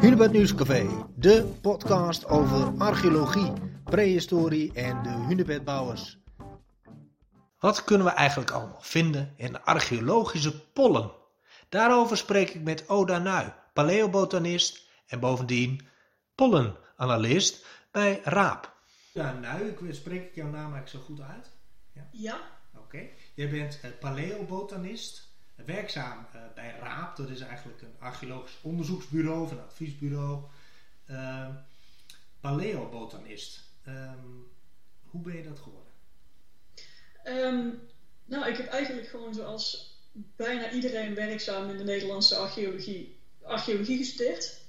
Hunebed 0.00 0.32
Nieuwscafé, 0.32 1.06
de 1.16 1.44
podcast 1.60 2.26
over 2.26 2.78
archeologie, 2.78 3.52
prehistorie 3.84 4.72
en 4.72 5.02
de 5.02 5.08
hunebedbouwers. 5.08 6.18
Wat 7.58 7.84
kunnen 7.84 8.06
we 8.06 8.12
eigenlijk 8.12 8.50
allemaal 8.50 8.80
vinden 8.80 9.32
in 9.36 9.52
de 9.52 9.62
archeologische 9.62 10.60
pollen? 10.72 11.10
Daarover 11.68 12.16
spreek 12.16 12.50
ik 12.50 12.62
met 12.62 12.88
Oda 12.88 13.18
Nui, 13.18 13.52
paleobotanist 13.72 14.88
en 15.06 15.20
bovendien 15.20 15.80
pollenanalist 16.34 17.66
bij 17.90 18.20
RAAP. 18.24 18.76
Oda 19.14 19.32
Nui, 19.32 19.76
spreek 19.90 20.24
ik 20.24 20.34
jouw 20.34 20.50
naam 20.50 20.74
eigenlijk 20.74 20.88
zo 20.88 20.98
goed 20.98 21.20
uit? 21.20 21.50
Ja. 21.92 22.08
ja. 22.12 22.40
Oké. 22.78 23.08
Jij 23.34 23.50
bent 23.50 23.80
uh, 23.84 23.90
paleobotanist 24.00 25.33
werkzaam 25.54 26.26
uh, 26.34 26.40
bij 26.54 26.74
RAAP. 26.80 27.16
Dat 27.16 27.28
is 27.28 27.40
eigenlijk 27.40 27.82
een 27.82 27.94
archeologisch 27.98 28.58
onderzoeksbureau 28.62 29.42
of 29.42 29.50
een 29.50 29.60
adviesbureau. 29.60 30.42
Uh, 31.10 31.48
paleobotanist. 32.40 33.60
Um, 33.88 34.46
hoe 35.04 35.20
ben 35.20 35.36
je 35.36 35.42
dat 35.42 35.58
geworden? 35.58 35.92
Um, 37.24 37.80
nou, 38.24 38.48
ik 38.48 38.56
heb 38.56 38.66
eigenlijk 38.66 39.08
gewoon 39.08 39.34
zoals 39.34 39.98
bijna 40.36 40.70
iedereen 40.70 41.14
werkzaam 41.14 41.70
in 41.70 41.76
de 41.76 41.84
Nederlandse 41.84 42.36
archeologie, 42.36 43.18
archeologie 43.42 43.96
gestudeerd. 43.96 44.62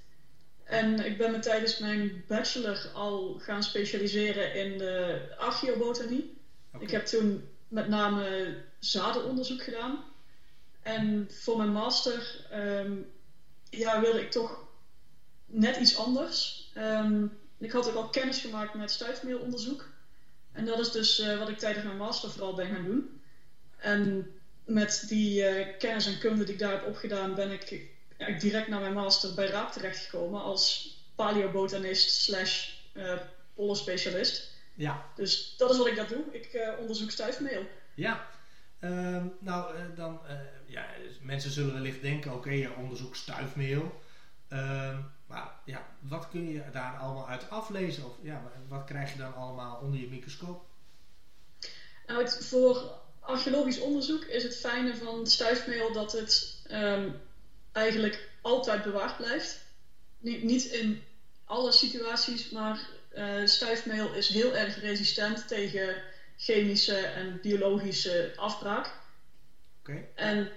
En 0.63 1.05
ik 1.05 1.17
ben 1.17 1.31
me 1.31 1.40
tijdens 1.40 1.79
mijn 1.79 2.23
bachelor 2.27 2.90
al 2.93 3.40
gaan 3.40 3.63
specialiseren 3.63 4.54
in 4.54 4.77
de 4.77 5.21
archeobotanie. 5.38 6.38
Okay. 6.71 6.81
Ik 6.81 6.91
heb 6.91 7.05
toen 7.05 7.49
met 7.67 7.88
name 7.88 8.55
zadenonderzoek 8.79 9.63
gedaan. 9.63 10.04
En 10.85 11.27
voor 11.31 11.57
mijn 11.57 11.71
master 11.71 12.48
um, 12.53 13.12
ja, 13.70 14.02
wilde 14.02 14.21
ik 14.21 14.31
toch 14.31 14.67
net 15.45 15.77
iets 15.77 15.98
anders. 15.98 16.70
Um, 16.77 17.38
ik 17.57 17.71
had 17.71 17.89
ook 17.89 17.95
al 17.95 18.09
kennis 18.09 18.39
gemaakt 18.39 18.73
met 18.73 18.91
stuifmeelonderzoek. 18.91 19.90
En 20.51 20.65
dat 20.65 20.79
is 20.79 20.91
dus 20.91 21.20
uh, 21.20 21.37
wat 21.37 21.49
ik 21.49 21.57
tijdens 21.57 21.85
mijn 21.85 21.98
master 21.98 22.29
vooral 22.29 22.55
ben 22.55 22.68
gaan 22.68 22.84
doen. 22.84 23.21
En 23.77 24.32
met 24.65 25.05
die 25.07 25.41
uh, 25.41 25.77
kennis 25.77 26.05
en 26.05 26.20
kunde 26.20 26.43
die 26.43 26.54
ik 26.54 26.59
daar 26.59 26.71
heb 26.71 26.87
opgedaan, 26.87 27.35
ben 27.35 27.52
ik 27.52 27.90
ja, 28.18 28.37
direct 28.40 28.68
na 28.68 28.79
mijn 28.79 28.93
master 28.93 29.34
bij 29.34 29.48
RAAP 29.48 29.71
terechtgekomen 29.71 30.41
als 30.41 30.96
paleobotanist 31.15 32.09
slash 32.09 32.70
uh, 32.93 33.13
pollenspecialist. 33.54 34.52
Ja. 34.74 35.05
Dus 35.15 35.55
dat 35.57 35.71
is 35.71 35.77
wat 35.77 35.87
ik 35.87 35.96
daar 35.96 36.07
doe. 36.07 36.24
Ik 36.31 36.76
onderzoek 36.79 37.12
stuifmeel. 37.12 37.68
Ja, 37.96 38.27
Ehm, 38.85 39.27
nou, 39.40 39.76
dan, 39.96 40.20
ja, 40.76 40.85
mensen 41.21 41.51
zullen 41.51 41.73
wellicht 41.73 42.01
denken, 42.01 42.31
oké, 42.31 42.40
okay, 42.40 42.57
je 42.57 42.76
onderzoekt 42.76 43.18
stuifmeel. 43.18 44.01
Ehm, 44.48 45.01
maar 45.27 45.51
ja, 45.65 45.87
wat 45.99 46.29
kun 46.29 46.49
je 46.49 46.63
daar 46.71 46.98
allemaal 46.98 47.27
uit 47.27 47.49
aflezen? 47.49 48.05
Of 48.05 48.13
ja, 48.21 48.41
wat 48.68 48.84
krijg 48.84 49.12
je 49.12 49.18
dan 49.18 49.35
allemaal 49.35 49.79
onder 49.81 49.99
je 49.99 50.07
microscoop? 50.07 50.65
Nou, 52.05 52.21
het, 52.21 52.46
voor 52.46 52.99
archeologisch 53.20 53.79
onderzoek 53.79 54.23
is 54.23 54.43
het 54.43 54.57
fijne 54.57 54.96
van 54.96 55.27
stuifmeel 55.27 55.91
dat 55.91 56.12
het 56.12 56.62
um, 56.71 57.21
eigenlijk 57.71 58.29
altijd 58.41 58.84
bewaard 58.84 59.18
blijft. 59.18 59.59
Niet, 60.18 60.43
niet 60.43 60.65
in 60.65 61.03
alle 61.46 61.71
situaties, 61.71 62.49
maar 62.49 62.90
uh, 63.13 63.46
stuifmeel 63.46 64.13
is 64.13 64.28
heel 64.28 64.56
erg 64.56 64.79
resistent 64.79 65.47
tegen 65.47 66.01
chemische 66.38 66.96
en 66.96 67.40
biologische 67.41 68.34
afbraak. 68.35 68.94
Okay. 69.79 70.07
En 70.13 70.51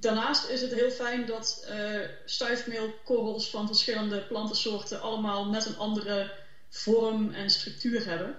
daarnaast 0.00 0.48
is 0.48 0.60
het 0.60 0.74
heel 0.74 0.90
fijn 0.90 1.26
dat 1.26 1.66
uh, 1.70 2.00
stuifmeelkorrels 2.24 3.50
van 3.50 3.66
verschillende 3.66 4.22
plantensoorten 4.22 5.00
allemaal 5.00 5.48
net 5.48 5.66
een 5.66 5.76
andere 5.76 6.32
vorm 6.68 7.30
en 7.30 7.50
structuur 7.50 8.06
hebben. 8.06 8.36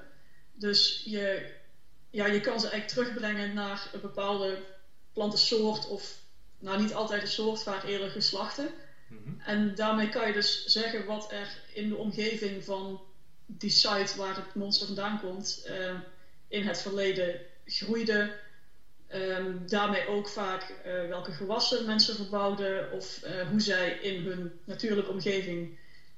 Dus 0.54 1.02
je, 1.06 1.54
ja, 2.10 2.26
je 2.26 2.40
kan 2.40 2.60
ze 2.60 2.68
eigenlijk 2.68 2.88
terugbrengen 2.88 3.54
naar 3.54 3.90
een 3.94 4.02
bepaalde 4.02 4.58
plantensoort 5.14 5.88
of 5.88 6.18
nou 6.60 6.82
niet 6.82 6.94
altijd 6.94 7.22
een 7.22 7.28
soort, 7.28 7.64
vaak 7.64 7.84
eerder 7.84 8.10
geslachten. 8.10 8.70
Mm 9.08 9.40
En 9.46 9.76
daarmee 9.76 10.10
kan 10.10 10.28
je 10.28 10.34
dus 10.34 10.66
zeggen 10.66 11.06
wat 11.06 11.32
er 11.32 11.48
in 11.74 11.90
de 11.90 11.96
omgeving 11.96 12.64
van 12.64 13.02
die 13.46 13.70
site 13.70 14.18
waar 14.18 14.36
het 14.36 14.56
monster 14.56 14.86
vandaan 14.86 15.20
komt, 15.20 15.66
uh, 15.70 16.00
in 16.48 16.68
het 16.68 16.82
verleden 16.82 17.40
groeide. 17.66 18.34
Um, 19.16 19.68
daarmee 19.68 20.08
ook 20.08 20.30
vaak 20.30 20.74
uh, 20.86 21.08
welke 21.08 21.32
gewassen 21.32 21.86
mensen 21.86 22.16
verbouwden 22.16 22.92
of 22.92 23.22
uh, 23.24 23.48
hoe 23.50 23.60
zij 23.60 23.90
in 23.90 24.24
hun 24.24 24.60
natuurlijke 24.66 25.12
omgeving 25.12 25.78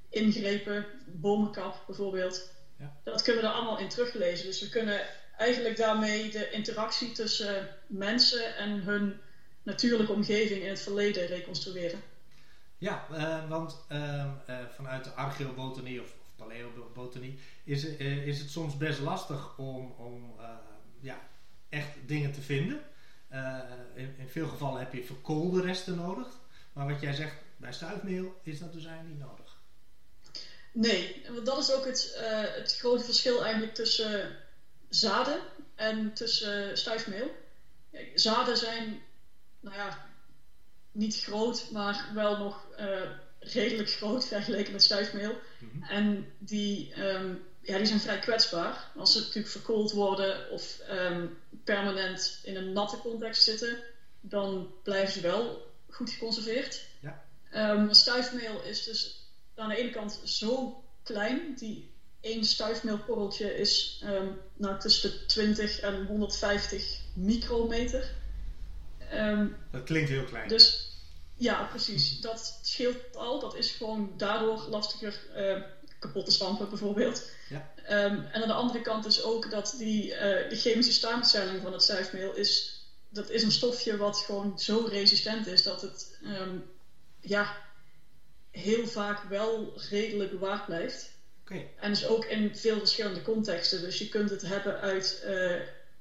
ingrepen. 0.09 0.85
Bomenkap 1.06 1.84
bijvoorbeeld. 1.88 2.50
Ja. 2.80 2.96
Dat 3.03 3.22
kunnen 3.22 3.41
we 3.41 3.47
daar 3.47 3.57
allemaal 3.57 3.80
in 3.80 3.90
teruglezen. 3.90 4.46
Dus 4.46 4.62
we 4.62 4.69
kunnen 4.69 5.02
eigenlijk 5.38 5.78
daarmee 5.78 6.30
de 6.30 6.50
interactie 6.50 7.12
tussen 7.12 7.69
mensen 7.88 8.56
en 8.56 8.69
hun 8.69 9.19
natuurlijke 9.63 10.13
omgeving 10.13 10.62
in 10.62 10.69
het 10.69 10.81
verleden 10.81 11.25
reconstrueren. 11.25 12.02
Ja, 12.78 13.07
uh, 13.12 13.50
want 13.50 13.86
ehm, 13.88 14.30
vanuit 14.75 15.03
de 15.03 15.09
archeobotanie 15.09 16.02
of 16.02 16.13
paleobotanie, 16.36 17.40
is, 17.63 17.84
is 18.25 18.40
het 18.40 18.50
soms 18.50 18.78
best 18.78 19.00
lastig 19.00 19.57
om, 19.57 19.94
om 19.97 20.34
uh, 20.40 20.50
ja, 21.00 21.19
echt 21.70 21.90
dingen 22.06 22.32
te 22.32 22.42
vinden. 22.42 22.80
Uh, 23.32 23.60
in, 23.96 24.16
in, 24.18 24.28
veel 24.28 24.48
gevallen 24.48 24.80
heb 24.80 24.94
je 24.94 25.04
verkoolde 25.04 25.62
resten 25.62 25.96
nodig. 25.96 26.28
Maar 26.74 26.88
wat 26.88 27.02
jij 27.02 27.14
zegt, 27.14 27.36
bij 27.58 27.74
stuifmeel 27.74 28.40
is 28.44 28.60
dat 28.60 28.74
dus 28.74 28.86
eigenlijk 28.86 29.18
niet 29.18 29.28
nodig. 29.28 29.56
Nee, 30.72 31.26
want 31.30 31.46
dat 31.46 31.58
is 31.58 31.72
ook 31.72 31.86
het, 31.86 32.14
het 32.56 32.78
grote 32.78 33.04
verschil 33.04 33.44
eigenlijk 33.44 33.74
tussen 33.74 34.38
zaden 34.90 35.40
en 35.76 36.14
tussen 36.14 36.78
stuifmeel. 36.78 37.36
Zaden 38.16 38.58
zijn, 38.58 39.02
nou 39.60 39.76
ja, 39.76 40.10
niet 40.92 41.20
groot, 41.24 41.70
maar 41.72 42.12
wel 42.14 42.38
nog 42.38 42.68
redelijk 43.40 43.90
groot 43.90 44.26
vergeleken 44.34 44.72
met 44.72 44.84
stuifmeel. 44.84 45.40
Mhm. 45.60 45.84
En 45.84 46.34
die, 46.38 47.04
um, 47.04 47.44
ja, 47.68 47.78
die 47.78 47.86
zijn 47.86 48.00
vrij 48.00 48.20
kwetsbaar. 48.20 48.92
Als 48.96 49.12
ze 49.12 49.20
natuurlijk 49.20 49.48
verkoold 49.48 49.92
worden 49.92 50.50
of 50.52 50.80
um, 50.92 51.38
permanent 51.64 52.40
in 52.44 52.56
een 52.56 52.74
natte 52.74 52.98
context 52.98 53.44
zitten, 53.44 53.78
dan 54.22 54.72
blijven 54.84 55.14
ze 55.14 55.22
wel 55.22 55.72
goed 55.90 56.10
geconserveerd. 56.10 56.86
Ja. 57.02 57.24
Um, 57.72 57.94
stuifmeel 57.94 58.64
is 58.64 58.84
dus 58.84 59.30
aan 59.56 59.70
de 59.70 59.78
ene 59.78 59.90
kant 59.90 60.20
zo 60.24 60.84
klein, 61.04 61.56
die 61.56 61.92
één 62.22 62.46
stuifmeelkorreltje 62.46 63.56
is 63.56 64.04
nou, 64.54 64.80
tussen 64.80 65.12
de 65.12 65.26
20 65.26 65.80
en 65.80 66.06
150 66.06 67.00
micrometer. 67.14 68.16
dat 69.72 69.84
klinkt 69.84 70.10
heel 70.10 70.24
klein. 70.24 70.48
Dus 70.48 70.88
ja, 71.34 71.64
precies. 71.64 72.22
Dat 72.22 72.60
scheelt 72.62 73.16
al. 73.16 73.40
Dat 73.40 73.56
is 73.56 73.72
gewoon 73.72 74.14
daardoor 74.18 74.66
lastiger 74.70 75.20
uh, 75.36 75.64
kapot 76.00 76.25
te 76.25 76.31
stampen, 76.31 76.69
bijvoorbeeld. 76.69 77.30
Ja. 77.50 77.74
Um, 78.06 78.25
en 78.31 78.41
aan 78.41 78.47
de 78.47 78.53
andere 78.53 78.81
kant 78.81 79.06
is 79.06 79.24
ook 79.24 79.50
dat 79.52 79.75
die, 79.78 80.12
uh, 80.12 80.19
de 80.19 80.56
chemische 80.56 80.91
samenstelling 80.91 81.62
van 81.62 81.74
het 81.74 81.84
zuifmeel 81.84 82.35
is, 82.35 82.81
dat 83.09 83.30
is 83.30 83.44
een 83.44 83.52
stofje 83.52 83.97
wat 83.97 84.18
gewoon 84.18 84.59
zo 84.59 84.88
resistent 84.90 85.47
is 85.47 85.63
dat 85.63 85.81
het 85.81 86.18
um, 86.24 86.66
ja, 87.22 87.56
heel 88.52 88.88
vaak 88.88 89.24
wel 89.30 89.74
redelijk 89.90 90.31
bewaard 90.31 90.66
blijft. 90.66 91.16
Okay. 91.41 91.69
En 91.80 91.90
dus 91.90 92.07
ook 92.07 92.25
in 92.25 92.56
veel 92.56 92.78
verschillende 92.78 93.22
contexten. 93.22 93.81
Dus 93.81 93.97
je 93.97 94.09
kunt 94.09 94.30
het 94.30 94.41
hebben 94.41 94.80
uit 94.80 95.24
uh, 95.25 95.56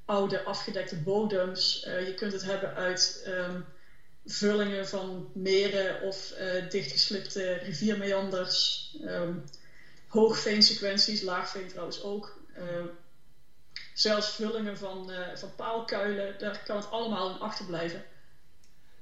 oude 0.05 0.43
afgedekte 0.43 0.97
bodems. 0.97 1.83
je 1.85 2.15
kunt 2.17 2.33
het 2.33 2.43
hebben 2.43 2.75
uit 2.75 3.25
um, 3.27 3.65
vullingen 4.27 4.89
van 4.89 5.31
meren 5.35 6.03
of 6.03 6.35
uh, 6.41 6.71
dichtgeslipte 6.71 7.53
riviermeanders, 7.53 8.91
um, 9.05 9.45
hoogveensequenties, 10.07 11.23
laagveen 11.23 11.69
trouwens 11.69 12.03
ook. 12.03 12.41
Uh, 12.59 12.85
zelfs 13.95 14.35
vullingen 14.35 14.79
van, 14.79 15.11
uh, 15.11 15.37
van 15.37 15.55
paalkuilen, 15.55 16.39
daar 16.39 16.63
kan 16.65 16.77
het 16.77 16.91
allemaal 16.91 17.31
in 17.31 17.41
achterblijven. 17.41 18.05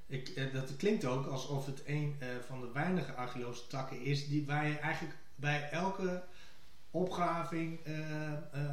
Ik, 0.07 0.53
dat 0.53 0.77
klinkt 0.77 1.05
ook 1.05 1.27
alsof 1.27 1.67
het 1.67 1.83
een 1.87 2.17
van 2.47 2.61
de 2.61 2.73
weinige 2.73 3.13
archeologische 3.13 3.67
takken 3.67 4.01
is 4.01 4.29
die, 4.29 4.47
waar 4.47 4.67
je 4.67 4.79
eigenlijk 4.79 5.17
bij 5.35 5.69
elke 5.71 6.23
opgraving 6.91 7.81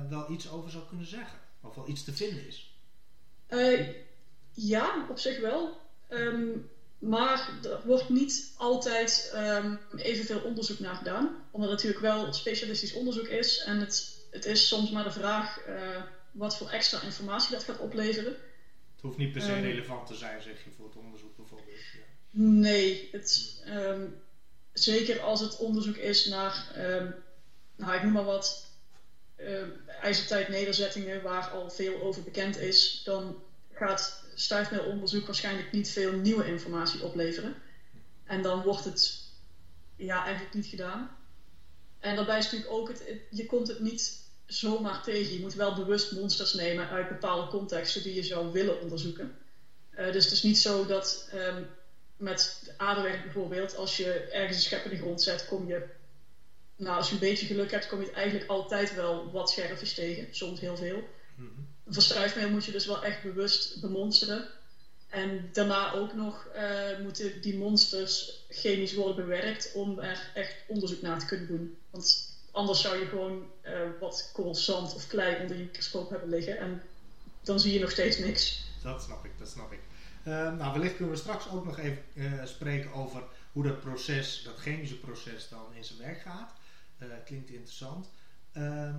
wel 0.09 0.31
iets 0.31 0.51
over 0.51 0.71
zou 0.71 0.83
kunnen 0.87 1.05
zeggen. 1.05 1.39
Of 1.61 1.75
wel 1.75 1.87
iets 1.87 2.03
te 2.03 2.13
vinden 2.13 2.47
is. 2.47 2.75
ja, 4.51 5.05
op 5.09 5.19
zich 5.19 5.39
wel. 5.39 5.77
Um, 6.09 6.69
maar 7.01 7.49
er 7.63 7.81
wordt 7.85 8.09
niet 8.09 8.53
altijd 8.57 9.31
um, 9.35 9.79
evenveel 9.95 10.39
onderzoek 10.39 10.79
naar 10.79 10.95
gedaan. 10.95 11.45
Omdat 11.51 11.69
het 11.69 11.77
natuurlijk 11.83 12.15
wel 12.15 12.33
specialistisch 12.33 12.93
onderzoek 12.93 13.27
is. 13.27 13.63
En 13.63 13.79
het, 13.79 14.25
het 14.31 14.45
is 14.45 14.67
soms 14.67 14.91
maar 14.91 15.03
de 15.03 15.11
vraag 15.11 15.67
uh, 15.67 16.01
wat 16.31 16.57
voor 16.57 16.69
extra 16.69 17.01
informatie 17.01 17.51
dat 17.51 17.63
gaat 17.63 17.79
opleveren. 17.79 18.31
Het 18.93 19.01
hoeft 19.01 19.17
niet 19.17 19.31
per 19.31 19.41
se 19.41 19.55
um, 19.55 19.63
relevant 19.63 20.07
te 20.07 20.15
zijn, 20.15 20.41
zeg 20.41 20.63
je, 20.63 20.69
voor 20.77 20.85
het 20.85 20.95
onderzoek 20.95 21.35
bijvoorbeeld. 21.35 21.77
Ja. 21.93 21.99
Nee, 22.41 23.09
het, 23.11 23.61
zeker 24.73 25.19
als 25.19 25.39
het 25.39 25.57
onderzoek 25.57 25.95
is 25.95 26.25
naar, 26.25 26.75
nou 27.75 27.95
ik 27.95 28.03
noem 28.03 28.11
maar 28.11 28.23
wat, 28.23 28.71
uh, 29.37 29.63
ijzertijd 30.01 30.49
nederzettingen 30.49 31.21
waar 31.21 31.49
al 31.49 31.69
veel 31.69 32.01
over 32.01 32.23
bekend 32.23 32.57
is, 32.57 33.01
dan 33.03 33.43
gaat 33.87 34.23
stuifmeelonderzoek 34.33 35.25
waarschijnlijk 35.25 35.71
niet 35.71 35.89
veel 35.89 36.11
nieuwe 36.11 36.45
informatie 36.45 37.03
opleveren. 37.03 37.55
En 38.23 38.41
dan 38.41 38.61
wordt 38.61 38.85
het 38.85 39.23
ja, 39.95 40.23
eigenlijk 40.23 40.53
niet 40.53 40.65
gedaan. 40.65 41.17
En 41.99 42.15
daarbij 42.15 42.37
is 42.37 42.43
natuurlijk 42.43 42.71
ook, 42.71 42.87
het, 42.87 43.03
je 43.29 43.45
komt 43.45 43.67
het 43.67 43.79
niet 43.79 44.29
zomaar 44.45 45.03
tegen. 45.03 45.33
Je 45.33 45.39
moet 45.39 45.53
wel 45.53 45.75
bewust 45.75 46.11
monsters 46.11 46.53
nemen 46.53 46.89
uit 46.89 47.07
bepaalde 47.07 47.47
contexten 47.47 48.03
die 48.03 48.13
je 48.13 48.23
zou 48.23 48.51
willen 48.51 48.81
onderzoeken. 48.81 49.37
Uh, 49.91 50.11
dus 50.11 50.23
het 50.23 50.33
is 50.33 50.43
niet 50.43 50.57
zo 50.57 50.85
dat 50.85 51.29
um, 51.33 51.67
met 52.17 52.73
aderwerk 52.77 53.23
bijvoorbeeld, 53.23 53.75
als 53.75 53.97
je 53.97 54.13
ergens 54.13 54.57
een 54.57 54.63
schep 54.63 54.89
de 54.89 54.97
grond 54.97 55.21
zet, 55.21 55.45
kom 55.47 55.67
je, 55.67 55.85
nou 56.75 56.97
als 56.97 57.07
je 57.07 57.13
een 57.13 57.19
beetje 57.19 57.45
geluk 57.45 57.71
hebt, 57.71 57.87
kom 57.87 57.99
je 57.99 58.05
het 58.05 58.15
eigenlijk 58.15 58.49
altijd 58.49 58.95
wel 58.95 59.31
wat 59.31 59.49
scherfjes 59.49 59.93
tegen. 59.93 60.27
Soms 60.31 60.59
heel 60.59 60.77
veel. 60.77 61.03
Voor 61.35 61.45
struismeel 61.99 62.49
moet 62.49 62.65
je 62.65 62.71
dus 62.71 62.85
wel 62.85 63.03
echt 63.03 63.23
bewust 63.23 63.81
bemonsteren. 63.81 64.47
En 65.09 65.49
daarna 65.51 65.93
ook 65.93 66.13
nog 66.13 66.47
uh, 66.55 66.99
moeten 67.03 67.41
die 67.41 67.57
monsters 67.57 68.45
chemisch 68.49 68.93
worden 68.93 69.15
bewerkt 69.15 69.71
om 69.73 69.99
er 69.99 70.31
echt 70.33 70.55
onderzoek 70.67 71.01
naar 71.01 71.19
te 71.19 71.25
kunnen 71.25 71.47
doen. 71.47 71.77
Want 71.89 72.35
anders 72.51 72.81
zou 72.81 72.97
je 72.97 73.05
gewoon 73.05 73.45
uh, 73.65 73.71
wat 73.99 74.29
korrel 74.33 74.55
zand 74.55 74.95
of 74.95 75.07
klei 75.07 75.41
onder 75.41 75.57
je 75.57 75.63
microscoop 75.63 76.09
hebben 76.09 76.29
liggen 76.29 76.57
en 76.57 76.81
dan 77.41 77.59
zie 77.59 77.73
je 77.73 77.79
nog 77.79 77.91
steeds 77.91 78.17
niks. 78.17 78.65
Dat 78.83 79.03
snap 79.03 79.25
ik, 79.25 79.31
dat 79.37 79.47
snap 79.49 79.71
ik. 79.71 79.79
Uh, 80.27 80.33
nou, 80.57 80.73
wellicht 80.73 80.95
kunnen 80.95 81.13
we 81.13 81.19
straks 81.19 81.49
ook 81.49 81.65
nog 81.65 81.79
even 81.79 82.47
spreken 82.47 82.93
over 82.93 83.23
hoe 83.51 83.63
dat 83.63 83.79
proces, 83.79 84.41
dat 84.43 84.57
chemische 84.57 84.99
proces 84.99 85.49
dan 85.49 85.65
in 85.73 85.83
zijn 85.83 85.99
werk 85.99 86.21
gaat. 86.21 86.53
klinkt 87.25 87.49
interessant. 87.49 88.09
Ehm, 88.51 88.95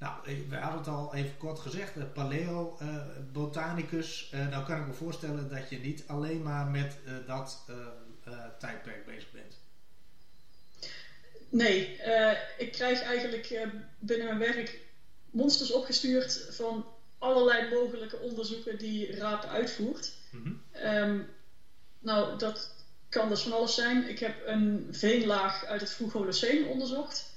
nou, 0.00 0.14
we 0.48 0.56
hadden 0.56 0.78
het 0.78 0.88
al 0.88 1.14
even 1.14 1.36
kort 1.36 1.58
gezegd, 1.58 2.12
paleo-botanicus. 2.12 4.30
Uh, 4.34 4.48
nou 4.48 4.64
kan 4.64 4.80
ik 4.80 4.86
me 4.86 4.92
voorstellen 4.92 5.48
dat 5.48 5.70
je 5.70 5.78
niet 5.78 6.04
alleen 6.06 6.42
maar 6.42 6.66
met 6.66 6.96
dat 7.26 7.64
tijdperk 8.58 9.06
bezig 9.06 9.30
bent. 9.32 9.58
Nee, 11.48 12.00
ik 12.58 12.72
krijg 12.72 13.02
eigenlijk 13.02 13.68
binnen 13.98 14.26
mijn 14.26 14.38
werk 14.38 14.80
monsters 15.30 15.72
opgestuurd 15.72 16.46
van 16.50 16.86
allerlei 17.18 17.74
mogelijke 17.74 18.18
onderzoeken 18.18 18.78
die 18.78 19.16
Raad 19.16 19.46
uitvoert. 19.46 20.12
Mm 20.30 20.42
-hmm. 20.42 20.62
um, 20.86 21.28
nou, 21.98 22.38
dat 22.38 22.70
kan 23.08 23.28
dus 23.28 23.42
van 23.42 23.52
alles 23.52 23.74
zijn. 23.74 24.08
Ik 24.08 24.18
heb 24.18 24.46
een 24.46 24.88
veenlaag 24.90 25.64
uit 25.64 25.80
het 25.80 25.90
vroeg 25.90 26.12
Holoceen 26.12 26.66
onderzocht. 26.66 27.29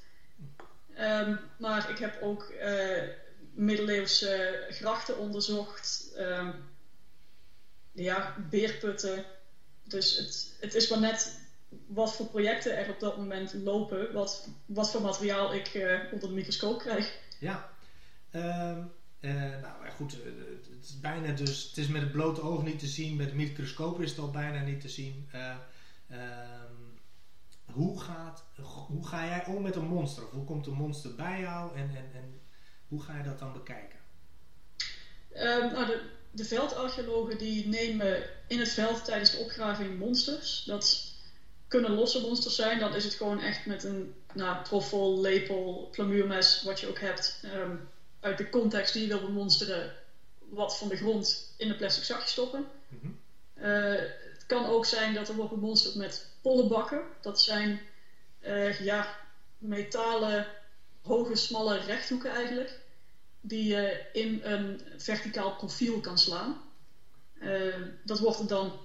Um, 1.00 1.40
maar 1.58 1.90
ik 1.90 1.98
heb 1.98 2.22
ook 2.22 2.54
uh, 2.64 3.04
middeleeuwse 3.54 4.66
grachten 4.70 5.18
onderzocht. 5.18 6.14
Um, 6.18 6.54
ja, 7.92 8.36
beerputten. 8.50 9.26
Dus 9.84 10.18
het, 10.18 10.56
het 10.60 10.74
is 10.74 10.90
maar 10.90 11.00
net 11.00 11.40
wat 11.88 12.16
voor 12.16 12.26
projecten 12.26 12.78
er 12.78 12.90
op 12.90 13.00
dat 13.00 13.18
moment 13.18 13.54
lopen. 13.54 14.14
Wat, 14.14 14.48
wat 14.66 14.92
voor 14.92 15.02
materiaal 15.02 15.54
ik 15.54 15.74
uh, 15.74 16.00
onder 16.12 16.30
de 16.30 16.36
microscoop 16.36 16.80
krijg. 16.80 17.18
Ja. 17.40 17.70
Um, 18.32 18.92
uh, 19.22 19.34
nou 19.62 19.90
goed, 19.96 20.12
het 20.72 20.84
is 20.84 21.00
bijna 21.00 21.34
dus... 21.34 21.64
Het 21.64 21.78
is 21.78 21.88
met 21.88 22.02
het 22.02 22.12
blote 22.12 22.42
oog 22.42 22.64
niet 22.64 22.80
te 22.80 22.88
zien. 22.88 23.16
Met 23.16 23.30
de 23.30 23.36
microscoop 23.36 24.02
is 24.02 24.10
het 24.10 24.20
al 24.20 24.32
bijna 24.32 24.62
niet 24.62 24.82
te 24.82 24.90
zien. 24.90 25.30
Hoe, 27.74 28.02
gaat, 28.02 28.44
hoe 28.88 29.08
ga 29.08 29.26
jij 29.26 29.46
om 29.46 29.62
met 29.62 29.76
een 29.76 29.88
monster? 29.88 30.24
Of 30.24 30.32
hoe 30.32 30.46
komt 30.46 30.68
een 30.68 30.74
monster 30.74 31.16
bij 31.16 31.40
jou 31.40 31.76
en, 31.76 31.90
en, 31.90 32.12
en 32.14 32.42
hoe 32.88 33.02
ga 33.02 33.18
je 33.18 33.24
dat 33.24 33.40
dan 33.40 33.54
bekijken? 33.54 34.00
Um, 35.36 35.72
nou, 35.72 35.86
de, 35.86 36.02
de 36.32 36.46
veldarcheologen 36.46 37.38
die 37.38 37.68
nemen 37.68 38.24
in 38.48 38.60
het 38.60 38.70
veld 38.70 39.06
tijdens 39.06 39.32
de 39.32 39.38
opgraving 39.38 40.00
monsters. 40.00 40.64
Dat 40.64 41.12
kunnen 41.68 41.92
losse 41.92 42.22
monsters 42.22 42.56
zijn. 42.56 42.80
Dan 42.80 42.96
is 42.96 43.04
het 43.04 43.14
gewoon 43.14 43.42
echt 43.42 43.66
met 43.66 43.84
een 43.84 44.14
nou, 44.34 44.64
troffel, 44.64 45.22
lepel, 45.22 45.90
plamuurmes, 45.92 46.64
wat 46.64 46.80
je 46.80 46.88
ook 46.88 47.00
hebt. 47.00 47.44
Um, 47.56 47.90
uit 48.20 48.38
de 48.38 48.50
context 48.50 48.94
die 48.94 49.02
je 49.02 49.08
wil 49.08 49.26
bemonsteren, 49.26 49.94
wat 50.50 50.78
van 50.78 50.88
de 50.88 50.96
grond 50.96 51.54
in 51.58 51.70
een 51.70 51.78
plastic 51.78 52.04
zakje 52.04 52.28
stoppen. 52.28 52.66
Mm 52.88 53.00
-hmm. 53.02 53.20
uh, 53.66 54.02
het 54.44 54.58
kan 54.58 54.66
ook 54.66 54.86
zijn 54.86 55.14
dat 55.14 55.30
er 55.30 55.36
wordt 55.36 55.52
bemonsterd 55.52 55.96
met 55.96 56.28
pollenbakken. 56.42 57.02
Dat 57.22 57.42
zijn 57.42 57.82
uh, 58.42 58.80
ja, 58.80 59.16
metalen, 59.58 60.48
hoge, 61.02 61.36
smalle 61.36 61.78
rechthoeken 61.78 62.32
eigenlijk, 62.32 62.80
die 63.42 63.64
je 63.64 64.06
in 64.14 64.40
een 64.44 64.82
verticaal 64.98 65.56
profiel 65.56 66.00
kan 66.00 66.18
slaan. 66.18 66.62
Uh, 67.42 67.76
dat 68.04 68.20
wordt 68.20 68.40
er 68.40 68.48
dan 68.48 68.80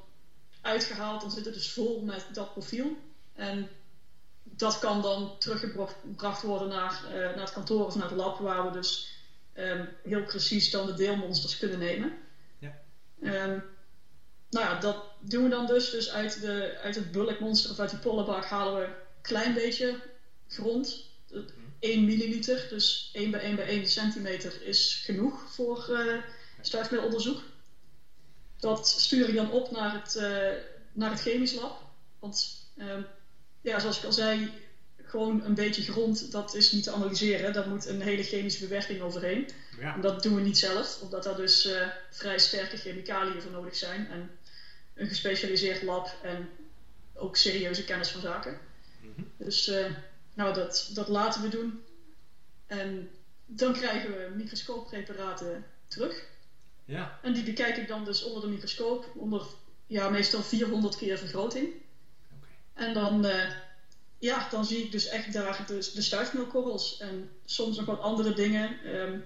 uitgehaald, 0.60 1.20
dan 1.20 1.30
zit 1.30 1.44
het 1.44 1.54
dus 1.54 1.72
vol 1.72 2.00
met 2.00 2.26
dat 2.32 2.52
profiel. 2.52 2.96
En 3.34 3.68
dat 4.42 4.78
kan 4.78 5.02
dan 5.02 5.38
teruggebracht 5.38 6.42
worden 6.42 6.68
naar, 6.68 7.02
uh, 7.04 7.12
naar 7.12 7.40
het 7.40 7.52
kantoor 7.52 7.86
of 7.86 7.94
naar 7.94 8.08
het 8.08 8.18
lab, 8.18 8.38
waar 8.38 8.64
we 8.64 8.70
dus 8.70 9.16
um, 9.54 9.88
heel 10.02 10.22
precies 10.22 10.70
dan 10.70 10.86
de 10.86 10.94
deelmonsters 10.94 11.58
kunnen 11.58 11.78
nemen. 11.78 12.18
Ja. 12.58 12.78
Um, 13.22 13.62
nou 14.50 14.66
ja, 14.66 14.80
dat 14.80 14.96
doen 15.20 15.42
we 15.42 15.48
dan 15.48 15.66
dus. 15.66 15.90
Dus 15.90 16.10
uit, 16.10 16.40
de, 16.40 16.78
uit 16.82 16.94
het 16.94 17.12
bulkmonster 17.12 17.70
of 17.70 17.78
uit 17.78 17.90
die 17.90 17.98
pollenbak 17.98 18.44
halen 18.44 18.80
we 18.80 18.88
klein 19.22 19.54
beetje 19.54 20.00
grond. 20.48 21.06
1 21.78 22.04
milliliter, 22.04 22.66
dus 22.70 23.10
1 23.12 23.30
bij 23.30 23.40
1 23.40 23.56
bij 23.56 23.66
1 23.66 23.86
centimeter 23.86 24.62
is 24.62 25.02
genoeg 25.04 25.52
voor 25.52 25.86
uh, 25.90 26.22
stuifmeelonderzoek. 26.60 27.42
Dat 28.56 28.88
stuur 28.88 29.28
ik 29.28 29.34
dan 29.34 29.50
op 29.50 29.70
naar 29.70 29.92
het, 29.92 30.14
uh, 30.16 30.22
naar 30.92 31.10
het 31.10 31.20
chemisch 31.20 31.54
lab. 31.54 31.82
Want 32.18 32.66
uh, 32.76 32.86
ja, 33.60 33.78
zoals 33.78 33.98
ik 33.98 34.04
al 34.04 34.12
zei, 34.12 34.50
gewoon 35.02 35.44
een 35.44 35.54
beetje 35.54 35.92
grond, 35.92 36.32
dat 36.32 36.54
is 36.54 36.72
niet 36.72 36.82
te 36.82 36.90
analyseren. 36.90 37.52
Daar 37.52 37.68
moet 37.68 37.86
een 37.86 38.00
hele 38.00 38.22
chemische 38.22 38.60
bewerking 38.60 39.00
overheen. 39.00 39.48
Ja. 39.78 39.94
En 39.94 40.00
dat 40.00 40.22
doen 40.22 40.34
we 40.34 40.40
niet 40.40 40.58
zelf, 40.58 41.00
omdat 41.02 41.22
daar 41.22 41.36
dus 41.36 41.66
uh, 41.66 41.86
vrij 42.10 42.38
sterke 42.38 42.76
chemicaliën 42.76 43.42
voor 43.42 43.50
nodig 43.50 43.76
zijn. 43.76 44.08
En 44.10 44.30
een 44.98 45.08
gespecialiseerd 45.08 45.82
lab 45.82 46.14
en 46.22 46.48
ook 47.14 47.36
serieuze 47.36 47.84
kennis 47.84 48.08
van 48.08 48.20
zaken. 48.20 48.58
Mhm. 49.00 49.22
Dus 49.36 49.68
uh, 49.68 49.86
nou, 50.34 50.54
dat, 50.54 50.90
dat 50.94 51.08
laten 51.08 51.42
we 51.42 51.48
doen. 51.48 51.82
En 52.66 53.10
dan 53.46 53.72
krijgen 53.72 54.10
we 54.10 54.32
microscooppreparaten 54.34 55.64
terug. 55.86 56.26
Ja. 56.84 57.18
En 57.22 57.32
die 57.32 57.42
bekijk 57.42 57.76
ik 57.76 57.88
dan 57.88 58.04
dus 58.04 58.22
onder 58.22 58.40
de 58.42 58.48
microscoop, 58.48 59.06
onder 59.14 59.46
ja, 59.86 60.08
meestal 60.08 60.42
400 60.42 60.96
keer 60.96 61.18
vergroting. 61.18 61.66
Okay. 61.66 62.86
En 62.86 62.94
dan, 62.94 63.26
uh, 63.26 63.50
ja, 64.18 64.48
dan 64.50 64.64
zie 64.64 64.84
ik 64.84 64.92
dus 64.92 65.08
echt 65.08 65.32
daar 65.32 65.64
de, 65.66 65.90
de 65.94 66.02
stuifmeelkorrels 66.02 66.98
en 66.98 67.30
soms 67.44 67.76
nog 67.76 67.86
wat 67.86 68.00
andere 68.00 68.32
dingen. 68.32 68.96
Um, 68.96 69.24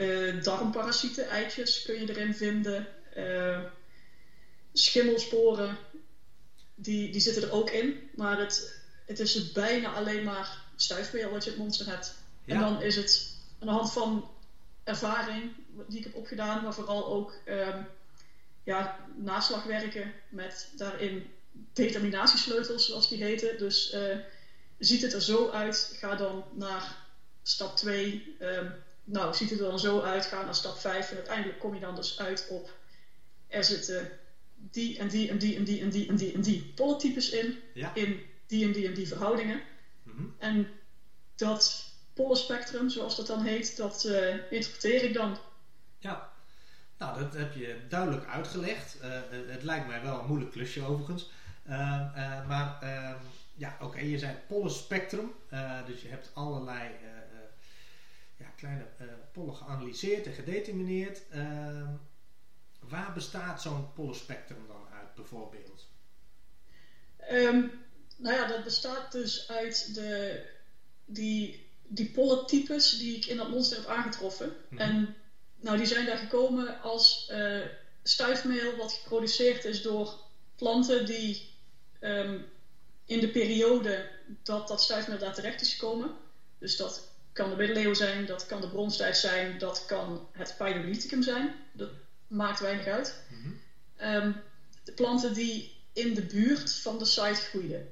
uh, 0.00 0.42
darmparasieten, 0.42 1.28
eitjes 1.28 1.82
kun 1.82 1.94
je 1.94 2.08
erin 2.08 2.34
vinden. 2.34 2.86
Uh, 3.16 3.58
schimmelsporen, 4.74 5.76
die, 6.74 7.12
die 7.12 7.20
zitten 7.20 7.42
er 7.42 7.52
ook 7.52 7.70
in. 7.70 8.10
Maar 8.14 8.38
het, 8.38 8.82
het 9.06 9.20
is 9.20 9.52
bijna 9.52 9.92
alleen 9.92 10.24
maar 10.24 10.62
stuifmeel 10.76 11.30
wat 11.30 11.44
je 11.44 11.50
het 11.50 11.58
monster 11.58 11.86
hebt. 11.86 12.14
En 12.46 12.58
dan 12.58 12.82
is 12.82 12.96
het 12.96 13.36
aan 13.60 13.66
de 13.66 13.72
hand 13.72 13.92
van 13.92 14.30
ervaring 14.84 15.52
die 15.88 15.98
ik 15.98 16.04
heb 16.04 16.14
opgedaan, 16.14 16.62
maar 16.62 16.74
vooral 16.74 17.06
ook 17.06 17.34
um, 17.46 17.86
ja, 18.62 18.98
naslagwerken 19.16 20.12
met 20.28 20.68
daarin 20.76 21.30
determinatiesleutels, 21.72 22.86
zoals 22.86 23.08
die 23.08 23.24
heten. 23.24 23.58
Dus 23.58 23.94
uh, 23.94 24.16
ziet 24.78 25.02
het 25.02 25.12
er 25.12 25.22
zo 25.22 25.50
uit, 25.50 25.94
ga 25.96 26.14
dan 26.14 26.44
naar 26.52 26.96
stap 27.42 27.76
2. 27.76 28.36
Um, 28.40 28.48
ehm, 28.48 28.70
nou, 29.04 29.34
ziet 29.34 29.50
het 29.50 29.60
er 29.60 29.66
dan 29.66 29.78
zo 29.78 30.00
uit, 30.00 30.26
ga 30.26 30.44
naar 30.44 30.54
stap 30.54 30.78
5 30.78 31.10
en 31.10 31.16
uiteindelijk 31.16 31.58
kom 31.58 31.74
je 31.74 31.80
dan 31.80 31.94
dus 31.94 32.18
uit 32.18 32.46
op 32.50 32.70
er 33.48 33.64
zitten 33.64 34.10
die 34.70 34.98
en 34.98 35.08
die 35.08 35.28
en 35.28 35.38
die 35.38 35.56
en 35.56 35.64
die 35.64 35.80
en 35.80 35.90
die 35.90 36.08
en 36.08 36.16
die 36.16 36.32
en 36.32 36.40
die 36.40 36.72
pollentypes 36.74 37.30
in. 37.30 37.58
Ja. 37.74 37.94
In 37.94 38.20
die 38.46 38.64
en 38.64 38.72
die 38.72 38.86
en 38.86 38.94
die 38.94 39.08
verhoudingen. 39.08 39.60
Mm 40.02 40.16
-hmm. 40.16 40.34
En 40.38 40.68
dat 41.34 41.92
pollenspectrum, 42.14 42.88
zoals 42.90 43.16
dat 43.16 43.26
dan 43.26 43.42
heet, 43.42 43.76
dat 43.76 44.04
uh, 44.04 44.52
interpreteer 44.52 45.02
ik 45.02 45.14
dan. 45.14 45.38
Ja, 45.98 46.32
nou 46.98 47.18
dat 47.20 47.34
heb 47.34 47.54
je 47.54 47.76
duidelijk 47.88 48.26
uitgelegd. 48.26 48.96
Uh, 49.02 49.10
het 49.46 49.62
lijkt 49.62 49.86
mij 49.86 50.02
wel 50.02 50.20
een 50.20 50.26
moeilijk 50.26 50.50
klusje 50.50 50.84
overigens. 50.86 51.30
Uh, 51.68 51.72
maar 52.48 52.78
ehm, 52.82 53.16
ja, 53.54 53.74
oké, 53.74 53.84
okay, 53.84 54.06
je 54.06 54.18
zei 54.18 54.36
pollenspectrum. 54.46 55.32
dus 55.86 56.02
je 56.02 56.08
hebt 56.08 56.30
allerlei 56.34 56.90
ja, 58.36 58.46
kleine 58.56 58.86
pollen 59.32 59.54
geanalyseerd 59.54 60.26
en 60.26 60.32
gedetermineerd. 60.32 61.22
Ehm, 62.84 62.94
waar 62.94 63.12
bestaat 63.12 63.62
zo'n 63.62 63.92
pollenspectrum 63.92 64.66
dan 64.66 64.86
uit 64.98 65.14
bijvoorbeeld? 65.14 65.86
Um, 67.30 67.70
nou 68.16 68.36
ja, 68.36 68.46
dat 68.46 68.64
bestaat 68.64 69.12
dus 69.12 69.48
uit 69.48 69.94
de, 69.94 70.42
die, 71.04 71.66
die 71.82 72.10
pollentypes 72.10 72.98
die 72.98 73.16
ik 73.16 73.26
in 73.26 73.36
dat 73.36 73.50
monster 73.50 73.76
heb 73.76 73.86
aangetroffen. 73.86 74.52
Mhm. 74.68 74.80
En 74.80 75.16
nou, 75.56 75.76
die 75.76 75.86
zijn 75.86 76.06
daar 76.06 76.18
gekomen 76.18 76.80
als 76.80 77.28
uh, 77.32 77.60
stuifmeel 78.02 78.76
wat 78.76 78.92
geproduceerd 78.92 79.64
is 79.64 79.82
door 79.82 80.14
planten 80.56 81.06
die 81.06 81.52
ehm, 82.00 82.38
in 83.04 83.20
de 83.20 83.28
periode 83.28 84.10
dat 84.42 84.68
dat 84.68 84.82
stuifmeel 84.82 85.18
daar 85.18 85.34
terecht 85.34 85.60
is 85.60 85.72
gekomen. 85.72 86.10
Dus 86.58 86.76
dat 86.76 87.08
kan 87.32 87.50
de 87.50 87.56
middeleeuwen 87.56 87.96
zijn, 87.96 88.26
dat 88.26 88.46
kan 88.46 88.60
de 88.60 88.68
bronstijd 88.68 89.16
zijn, 89.16 89.58
dat 89.58 89.84
kan 89.86 90.28
het 90.32 90.54
Paleolithicum 90.58 91.22
zijn. 91.22 91.54
Dat 91.72 91.90
maakt 92.34 92.60
weinig 92.60 92.86
uit. 92.86 93.20
Mhm. 93.28 93.52
Ehm, 93.96 94.32
de 94.84 94.92
planten 94.92 95.34
die 95.34 95.72
in 95.92 96.14
de 96.14 96.22
buurt 96.22 96.74
van 96.74 96.98
de 96.98 97.04
site 97.04 97.40
groeiden. 97.40 97.88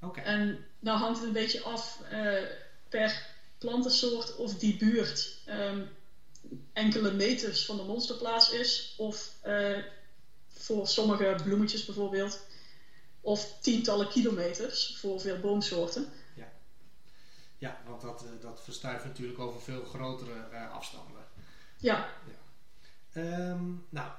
Oké. 0.00 0.20
En 0.20 0.66
nou 0.78 0.98
hangt 0.98 1.18
het 1.18 1.26
een 1.26 1.32
beetje 1.32 1.62
af 1.62 2.00
eh, 2.10 2.42
per 2.88 3.26
plantensoort 3.58 4.36
of 4.36 4.54
die 4.54 4.76
buurt 4.76 5.42
ehm, 5.44 5.84
enkele 6.72 7.12
meters 7.12 7.64
van 7.64 7.76
de 7.76 7.82
monsterplaats 7.82 8.50
is, 8.50 8.94
of 8.96 9.34
eh, 9.42 9.78
voor 10.48 10.86
sommige 10.86 11.34
bloemetjes 11.44 11.84
bijvoorbeeld, 11.84 12.40
of 13.20 13.58
tientallen 13.60 14.08
kilometers 14.08 14.96
voor 14.98 15.20
veel 15.20 15.38
boomsoorten. 15.38 16.08
Ja, 17.58 17.80
want 17.86 18.00
dat, 18.00 18.24
eh, 18.24 18.30
dat 18.40 18.60
verstuift 18.64 19.04
natuurlijk 19.04 19.38
over 19.38 19.60
veel 19.60 19.84
grotere 19.84 20.66
afstanden. 20.66 21.26
Ja, 21.76 22.08
Ehm, 23.12 23.62
nou, 23.88 24.10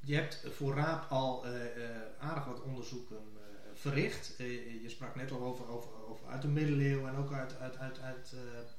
je 0.00 0.14
hebt 0.14 0.42
voor 0.50 0.74
Raap 0.74 1.10
al 1.10 1.44
eh, 1.44 1.64
eh, 1.64 1.96
aardig 2.18 2.44
wat 2.44 2.62
onderzoeken 2.62 3.16
eh, 3.16 3.42
verricht. 3.74 4.34
Je 4.36 4.88
sprak 4.88 5.16
net 5.16 5.30
al 5.30 5.40
over, 5.40 5.68
over, 5.68 5.90
over 6.08 6.28
uit 6.28 6.42
de 6.42 6.48
middeleeuwen 6.48 7.10
en 7.10 7.16
ook 7.16 7.32
uit, 7.32 7.58
uit, 7.58 7.78
uit, 7.78 8.00
uit 8.00 8.34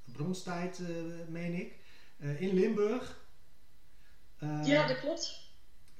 bronstijd, 0.05 0.79
meen 1.27 1.53
ik. 1.53 1.75
In 2.17 2.53
Limburg. 2.53 3.22
Ja, 4.63 4.88
dat 4.88 5.00
klopt. 5.00 5.41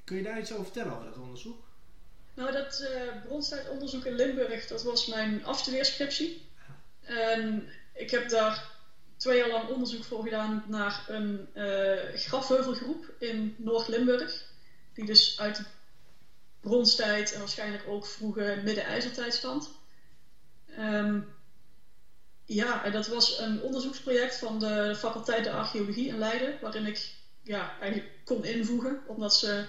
Kun 0.04 0.18
je 0.18 0.24
daar 0.24 0.40
iets 0.40 0.52
over 0.52 0.64
vertellen 0.64 0.94
over 0.94 1.06
dat 1.06 1.18
onderzoek? 1.18 1.64
Nou, 2.34 2.52
dat 2.52 2.88
bronstijdonderzoek 3.26 4.06
in 4.06 4.16
Limburg, 4.16 4.68
dat 4.68 4.84
was 4.84 5.08
mijn 5.08 5.46
afstudeerscriptie. 5.46 6.50
En 7.02 7.70
ik 7.94 8.12
heb 8.12 8.30
daar 8.30 8.73
twee 9.24 9.38
jaar 9.38 9.50
lang 9.50 9.70
onderzoek 9.70 10.04
voor 10.04 10.24
gedaan 10.24 10.64
naar 10.68 11.06
een 11.08 11.48
eh 11.54 12.16
grafheuvelgroep 12.16 13.14
in 13.20 13.56
Noord-Limburg. 13.58 14.46
Die 14.94 15.06
dus 15.06 15.40
uit 15.40 15.56
de 15.58 15.64
bronstijd 16.60 17.32
en 17.34 17.40
waarschijnlijk 17.40 17.84
ook 17.88 18.06
vroege 18.06 18.62
midden-ijzertijd 18.64 19.34
stamt. 19.34 19.70
Ehm, 20.68 21.20
ja, 22.46 22.84
en 22.84 22.92
dat 22.92 23.08
was 23.08 23.40
een 23.40 23.62
onderzoeksproject 23.62 24.38
van 24.38 24.60
de 24.60 24.96
faculteit 24.98 25.44
de 25.44 25.52
archeologie 25.52 26.08
in 26.08 26.18
Leiden, 26.18 26.58
waarin 26.62 26.86
ik 26.86 27.16
ja, 27.44 27.80
eigenlijk 27.80 28.12
kon 28.26 28.46
invoegen, 28.46 29.02
omdat 29.08 29.36
ze 29.36 29.66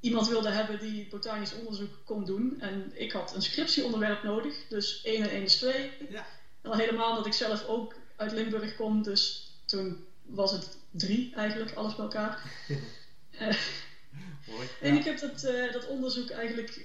iemand 0.00 0.28
wilde 0.28 0.50
hebben 0.50 0.78
die 0.78 1.08
botanisch 1.10 1.54
onderzoek 1.54 1.92
kon 2.04 2.24
doen. 2.24 2.60
En 2.60 2.92
ik 2.94 3.12
had 3.12 3.34
een 3.34 3.42
scriptieonderwerp 3.42 4.22
nodig, 4.22 4.54
dus 4.68 5.00
1 5.02 5.22
en 5.22 5.30
1 5.30 5.42
is 5.42 5.56
2. 5.56 5.90
Ja. 6.10 6.26
En 6.62 6.70
al 6.70 6.76
helemaal 6.76 7.14
dat 7.14 7.26
ik 7.26 7.32
zelf 7.32 7.66
ook 7.66 7.94
uit 8.16 8.32
Limburg 8.32 8.76
kom, 8.76 9.02
dus 9.02 9.52
toen 9.64 10.04
was 10.22 10.52
het 10.52 10.78
3 10.90 11.32
eigenlijk, 11.34 11.72
alles 11.72 11.94
bij 11.94 12.04
elkaar. 12.04 12.42
Eh, 13.38 13.56
Mooi. 14.46 14.68
en 14.80 14.96
ik 14.96 15.04
heb 15.04 15.18
dat, 15.18 15.42
eh, 15.42 15.72
dat 15.72 15.86
onderzoek 15.86 16.30
eigenlijk 16.30 16.84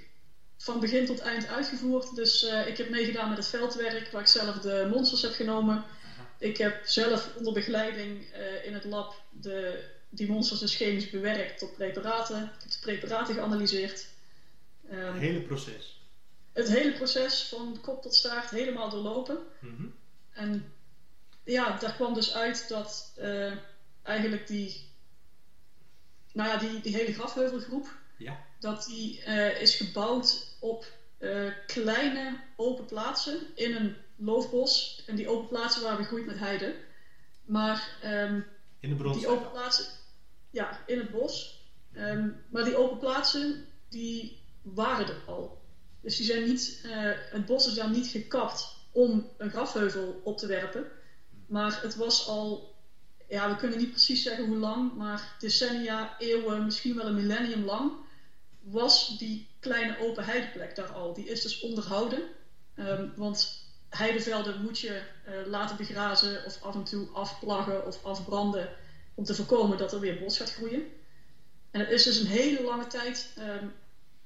van 0.57 0.79
begin 0.79 1.05
tot 1.05 1.19
eind 1.19 1.47
uitgevoerd. 1.47 2.15
Dus 2.15 2.43
eh, 2.43 2.67
ik 2.67 2.77
heb 2.77 2.89
meegedaan 2.89 3.29
met 3.29 3.37
het 3.37 3.47
veldwerk, 3.47 4.11
waar 4.11 4.21
ik 4.21 4.27
zelf 4.27 4.59
de 4.59 4.87
monsters 4.91 5.21
heb 5.21 5.31
genomen. 5.31 5.75
Aha. 5.75 6.27
Ik 6.37 6.57
heb 6.57 6.85
zelf 6.85 7.35
onder 7.37 7.53
begeleiding 7.53 8.25
in 8.63 8.73
het 8.73 8.83
lab 8.83 9.21
de, 9.29 9.83
die 10.09 10.27
monsters 10.31 10.59
dus 10.59 10.75
chemisch 10.75 11.09
bewerkt 11.09 11.59
tot 11.59 11.73
preparaten. 11.75 12.43
Ik 12.43 12.61
heb 12.61 12.71
de 12.71 12.77
preparaten 12.81 13.33
geanalyseerd. 13.35 14.07
Ehm, 14.89 15.13
Het 15.13 15.21
hele 15.21 15.41
proces. 15.41 16.01
het 16.53 16.67
hele 16.69 16.91
proces 16.93 17.43
van 17.43 17.77
kop 17.81 18.01
tot 18.01 18.15
staart 18.15 18.49
helemaal 18.49 18.89
doorlopen. 18.89 19.37
Mhm. 19.59 19.85
En 20.31 20.73
ja, 21.51 21.77
daar 21.77 21.93
kwam 21.93 22.13
dus 22.13 22.33
uit 22.33 22.67
dat 22.67 23.13
eh, 23.15 23.53
eigenlijk 24.03 24.47
die, 24.47 24.89
nou 26.33 26.49
ja, 26.49 26.57
die, 26.57 26.81
die 26.81 26.95
hele 26.95 27.13
grafheuvelgroep, 27.13 27.97
Ja. 28.17 28.39
dat 28.59 28.85
die 28.85 29.23
eh, 29.23 29.61
is 29.61 29.75
gebouwd 29.75 30.55
op 30.59 30.85
eh, 31.17 31.47
kleine 31.67 32.39
open 32.55 32.85
plaatsen 32.85 33.39
in 33.55 33.75
een 33.75 33.95
loofbos. 34.15 35.03
En 35.07 35.15
die 35.15 35.29
open 35.29 35.47
plaatsen 35.47 35.83
waren 35.83 35.97
begroeid 35.97 36.25
met 36.25 36.39
heide. 36.39 36.75
Maar 37.45 37.97
ehm, 38.01 38.41
In 38.79 38.97
de 38.97 39.11
die 39.11 39.27
open 39.27 39.51
plaatsen, 39.51 39.85
ja, 40.49 40.83
in 40.85 40.97
het 40.97 41.11
bos. 41.11 41.63
Ehm, 41.93 42.29
maar 42.49 42.63
die 42.63 42.77
open 42.77 42.97
plaatsen, 42.97 43.65
die 43.89 44.43
waren 44.61 45.07
er 45.07 45.21
al. 45.25 45.61
Dus 46.01 46.17
die 46.17 46.25
zijn 46.25 46.43
niet, 46.43 46.79
het 47.31 47.45
bos 47.45 47.67
is 47.67 47.73
daar 47.73 47.89
niet 47.89 48.07
gekapt 48.07 48.75
om 48.91 49.29
een 49.37 49.49
grafheuvel 49.49 50.21
op 50.23 50.37
te 50.37 50.47
werpen. 50.47 50.91
Maar 51.49 51.81
het 51.81 51.95
was 51.95 52.27
al, 52.27 52.75
ja, 53.27 53.49
we 53.49 53.55
kunnen 53.55 53.77
niet 53.77 53.89
precies 53.89 54.23
zeggen 54.23 54.45
hoe 54.45 54.57
lang, 54.57 54.95
maar 54.95 55.35
decennia, 55.39 56.19
eeuwen, 56.19 56.65
misschien 56.65 56.95
wel 56.95 57.05
een 57.05 57.15
millennium 57.15 57.63
lang, 57.63 57.91
was 58.59 59.17
die 59.17 59.47
kleine 59.59 59.99
open 59.99 60.25
heideplek 60.25 60.75
daar 60.75 60.91
al. 60.91 61.13
Die 61.13 61.25
is 61.25 61.41
dus 61.41 61.59
onderhouden. 61.59 62.23
Ehm, 62.75 63.07
want 63.15 63.67
heidevelden 63.89 64.61
moet 64.61 64.79
je 64.79 65.01
eh, 65.25 65.33
laten 65.45 65.77
begrazen 65.77 66.45
of 66.45 66.61
af 66.61 66.75
en 66.75 66.83
toe 66.83 67.09
afplaggen 67.13 67.85
of 67.85 68.05
afbranden 68.05 68.69
om 69.13 69.23
te 69.23 69.35
voorkomen 69.35 69.77
dat 69.77 69.93
er 69.93 69.99
weer 69.99 70.19
bos 70.19 70.37
gaat 70.37 70.53
groeien. 70.53 70.83
En 71.71 71.79
het 71.79 71.89
is 71.89 72.03
dus 72.03 72.19
een 72.19 72.27
hele 72.27 72.63
lange 72.63 72.87
tijd 72.87 73.33
ehm, 73.35 73.65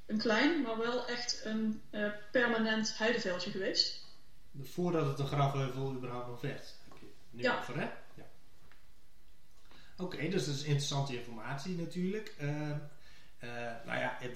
een 0.06 0.18
klein, 0.18 0.62
maar 0.62 0.78
wel 0.78 1.08
echt 1.08 1.42
een 1.44 1.82
eh, 1.90 2.10
permanent 2.32 2.98
heideveldje 2.98 3.52
geweest. 3.52 4.02
Voordat 4.62 5.08
het 5.08 5.20
een 5.20 5.28
grafheuvel 5.28 5.94
überhaupt 5.94 6.28
nog 6.28 6.42
werd. 6.42 6.76
Nu 7.34 7.42
Ja. 7.44 7.58
over, 7.60 7.76
hè? 7.80 7.88
Ja. 8.16 8.26
Oké, 9.98 10.28
dus 10.30 10.46
dat 10.46 10.56
is 10.56 10.64
interessante 10.64 11.18
informatie 11.20 11.76
natuurlijk. 11.78 12.34
Ehm, 12.40 12.78
eh, 13.40 13.50
nou 13.86 14.00
ja, 14.00 14.20
ik, 14.20 14.32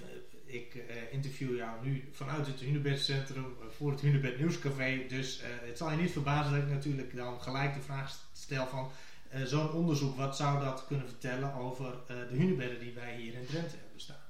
ik 0.45 0.75
eh, 0.75 1.13
interview 1.13 1.55
jou 1.55 1.85
nu 1.85 2.09
vanuit 2.11 2.47
het 2.47 2.59
Hunebed 2.59 2.99
Centrum 3.01 3.55
eh, 3.61 3.67
voor 3.69 3.91
het 3.91 4.01
Hunebed 4.01 4.37
Nieuwscafé. 4.39 5.05
Dus 5.07 5.39
eh, 5.41 5.49
het 5.61 5.77
zal 5.77 5.91
je 5.91 5.97
niet 5.97 6.11
verbazen 6.11 6.53
dat 6.53 6.61
ik 6.63 6.69
natuurlijk 6.69 7.15
dan 7.15 7.41
gelijk 7.41 7.73
de 7.73 7.81
vraag 7.81 8.19
stel 8.33 8.67
van 8.67 8.91
eh, 9.29 9.41
zo'n 9.43 9.71
onderzoek, 9.71 10.15
wat 10.17 10.35
zou 10.35 10.63
dat 10.63 10.85
kunnen 10.87 11.07
vertellen 11.07 11.53
over 11.53 11.85
eh, 12.07 12.15
de 12.29 12.35
hunebedden 12.35 12.79
die 12.79 12.93
wij 12.93 13.15
hier 13.15 13.33
in 13.33 13.45
Drenthe 13.45 13.75
hebben 13.77 13.99
staan? 14.01 14.25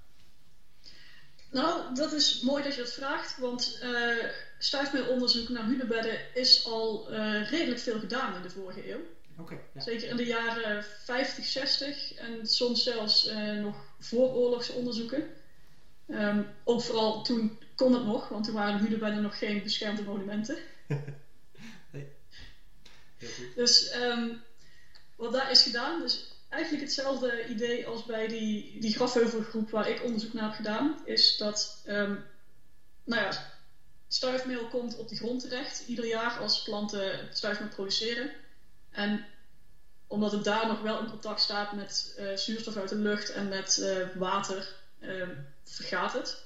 Nou, 1.58 1.96
dat 1.96 2.14
is 2.14 2.42
mooi 2.42 2.64
dat 2.64 2.76
je 2.76 2.82
dat 2.82 2.94
vraagt, 2.94 3.38
want 3.38 3.78
eh 3.82 4.26
stuifmeelonderzoek 4.58 5.50
naar 5.50 5.66
hunebedden 5.66 6.20
is 6.34 6.66
al 6.66 7.10
eh, 7.12 7.50
redelijk 7.50 7.80
veel 7.80 8.00
gedaan 8.00 8.36
in 8.36 8.42
de 8.42 8.50
vorige 8.50 8.92
eeuw. 8.92 9.00
Ja. 9.74 9.82
Zeker 9.82 10.10
in 10.10 10.16
de 10.16 10.26
jaren 10.26 10.84
50, 10.84 11.46
60 11.46 12.14
en 12.14 12.48
soms 12.48 12.84
zelfs 12.84 13.28
eh, 13.28 13.52
nog 13.52 13.76
vooroorlogse 14.00 14.72
onderzoeken. 14.72 15.24
Ehm, 16.08 16.44
ook 16.64 16.82
vooral 16.82 17.24
toen 17.24 17.58
kon 17.76 17.94
het 17.94 18.06
nog, 18.06 18.28
want 18.28 18.46
toen 18.46 18.54
waren 18.54 18.78
de 18.78 18.84
hunebedden 18.84 19.22
nog 19.22 19.38
geen 19.38 19.64
beschermde 19.64 20.04
monumenten. 20.04 20.58
Heel 23.18 23.30
goed. 23.30 23.56
Dus 23.56 23.88
ehm, 23.88 24.30
wat 25.16 25.32
daar 25.32 25.52
is 25.52 25.64
gedaan, 25.64 26.02
dus 26.02 26.37
eigenlijk 26.50 26.84
hetzelfde 26.84 27.48
idee 27.48 27.88
als 27.88 28.06
bij 28.06 28.28
die, 28.28 28.80
die 28.80 28.94
grafheuvelgroep 28.94 29.70
waar 29.70 29.90
ik 29.90 30.04
onderzoek 30.04 30.34
naar 30.34 30.44
heb 30.44 30.56
gedaan, 30.56 31.02
is 31.06 31.38
dat, 31.38 31.82
ehm, 31.86 32.16
nou 33.04 33.22
ja, 33.22 33.56
stuifmeel 34.08 34.68
komt 34.68 34.98
op 34.98 35.10
de 35.10 35.16
grond 35.16 35.42
terecht 35.42 35.84
ieder 35.88 36.06
jaar 36.06 36.40
als 36.40 36.64
planten 36.64 37.30
stuifmeel 37.34 37.70
produceren. 37.70 38.32
En 38.92 39.26
omdat 40.08 40.32
het 40.32 40.44
daar 40.44 40.68
nog 40.68 40.82
wel 40.82 41.00
in 41.00 41.10
contact 41.10 41.42
staat 41.42 41.72
met 41.72 42.14
eh, 42.18 42.36
zuurstof 42.36 42.78
uit 42.78 42.90
de 42.90 42.96
lucht 42.96 43.30
en 43.30 43.48
met 43.48 43.78
eh, 43.78 44.08
water, 44.16 44.76
ehm, 45.00 45.36
vergaat 45.64 46.14
het. 46.14 46.46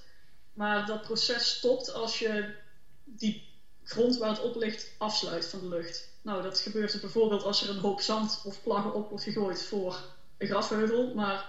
Maar 0.54 0.86
dat 0.86 1.02
proces 1.02 1.50
stopt 1.50 1.94
als 1.94 2.20
je 2.20 2.56
die 3.04 3.50
grond 3.84 4.18
waar 4.18 4.30
het 4.30 4.42
op 4.42 4.56
ligt 4.56 4.92
afsluit 4.98 5.46
van 5.46 5.60
de 5.60 5.68
lucht. 5.68 6.11
Nou, 6.22 6.42
dat 6.42 6.60
gebeurt 6.60 6.92
dus 6.92 7.02
bijvoorbeeld 7.02 7.44
als 7.44 7.64
er 7.64 7.70
een 7.70 7.82
hoop 7.82 8.02
zand 8.02 8.42
of 8.46 8.64
plaggen 8.64 8.94
op 8.94 9.10
wordt 9.10 9.24
gegooid 9.24 9.64
voor 9.64 10.00
een 10.38 10.48
grafheuvel, 10.48 11.14
maar 11.14 11.46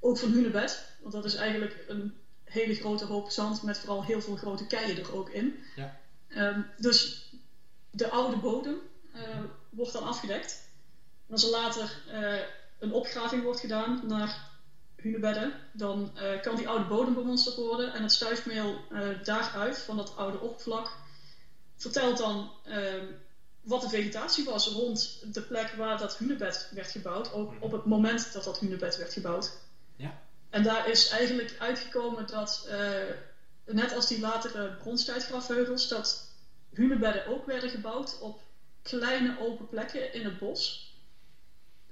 ook 0.00 0.18
voor 0.18 0.28
een 0.28 0.34
hunebed. 0.34 0.84
Want 1.00 1.12
dat 1.12 1.24
is 1.24 1.34
eigenlijk 1.34 1.84
een 1.88 2.14
hele 2.44 2.74
grote 2.74 3.04
hoop 3.04 3.30
zand 3.30 3.62
met 3.62 3.78
vooral 3.78 4.04
heel 4.04 4.20
veel 4.20 4.36
grote 4.36 4.66
keien 4.66 4.98
er 4.98 5.14
ook 5.14 5.30
in. 5.30 5.64
Ja. 5.76 6.00
Ehm, 6.28 6.60
dus 6.76 7.28
de 7.90 8.08
oude 8.08 8.36
bodem 8.36 8.78
eh, 9.12 9.22
wordt 9.70 9.92
dan 9.92 10.06
afgedekt. 10.06 10.68
En 11.26 11.32
als 11.32 11.44
er 11.44 11.50
later 11.50 12.02
eh, 12.08 12.40
een 12.78 12.92
opgraving 12.92 13.42
wordt 13.42 13.60
gedaan 13.60 14.00
naar 14.06 14.50
hunebedden, 14.96 15.52
dan 15.72 16.16
eh, 16.16 16.40
kan 16.40 16.56
die 16.56 16.68
oude 16.68 16.84
bodem 16.84 17.14
bemonsterd 17.14 17.56
worden 17.56 17.92
en 17.92 18.02
het 18.02 18.12
stuifmeel 18.12 18.80
daaruit, 19.24 19.78
van 19.78 19.96
dat 19.96 20.16
oude 20.16 20.40
oppervlak, 20.40 20.92
vertelt 21.76 22.18
dan 22.18 22.50
ehm, 22.64 23.06
wat 23.64 23.80
de 23.80 23.88
vegetatie 23.88 24.44
was 24.44 24.68
rond 24.68 25.24
de 25.34 25.42
plek 25.42 25.70
waar 25.70 25.98
dat 25.98 26.16
hunebed 26.16 26.68
werd 26.70 26.90
gebouwd. 26.90 27.32
Ook 27.32 27.50
Mhm. 27.52 27.62
op 27.62 27.72
het 27.72 27.84
moment 27.84 28.32
dat 28.32 28.44
dat 28.44 28.58
hunebed 28.58 28.96
werd 28.96 29.12
gebouwd. 29.12 29.52
Ja. 29.96 30.20
En 30.50 30.62
daar 30.62 30.88
is 30.88 31.08
eigenlijk 31.08 31.56
uitgekomen 31.58 32.26
dat, 32.26 32.66
eh, 32.68 33.10
net 33.64 33.92
als 33.92 34.06
die 34.08 34.20
latere 34.20 34.76
bronstijdgrafheuvels, 34.76 35.88
dat 35.88 36.28
hunebedden 36.72 37.26
ook 37.26 37.46
werden 37.46 37.70
gebouwd 37.70 38.18
op 38.20 38.40
kleine 38.82 39.38
open 39.40 39.68
plekken 39.68 40.12
in 40.12 40.24
het 40.24 40.38
bos. 40.38 40.92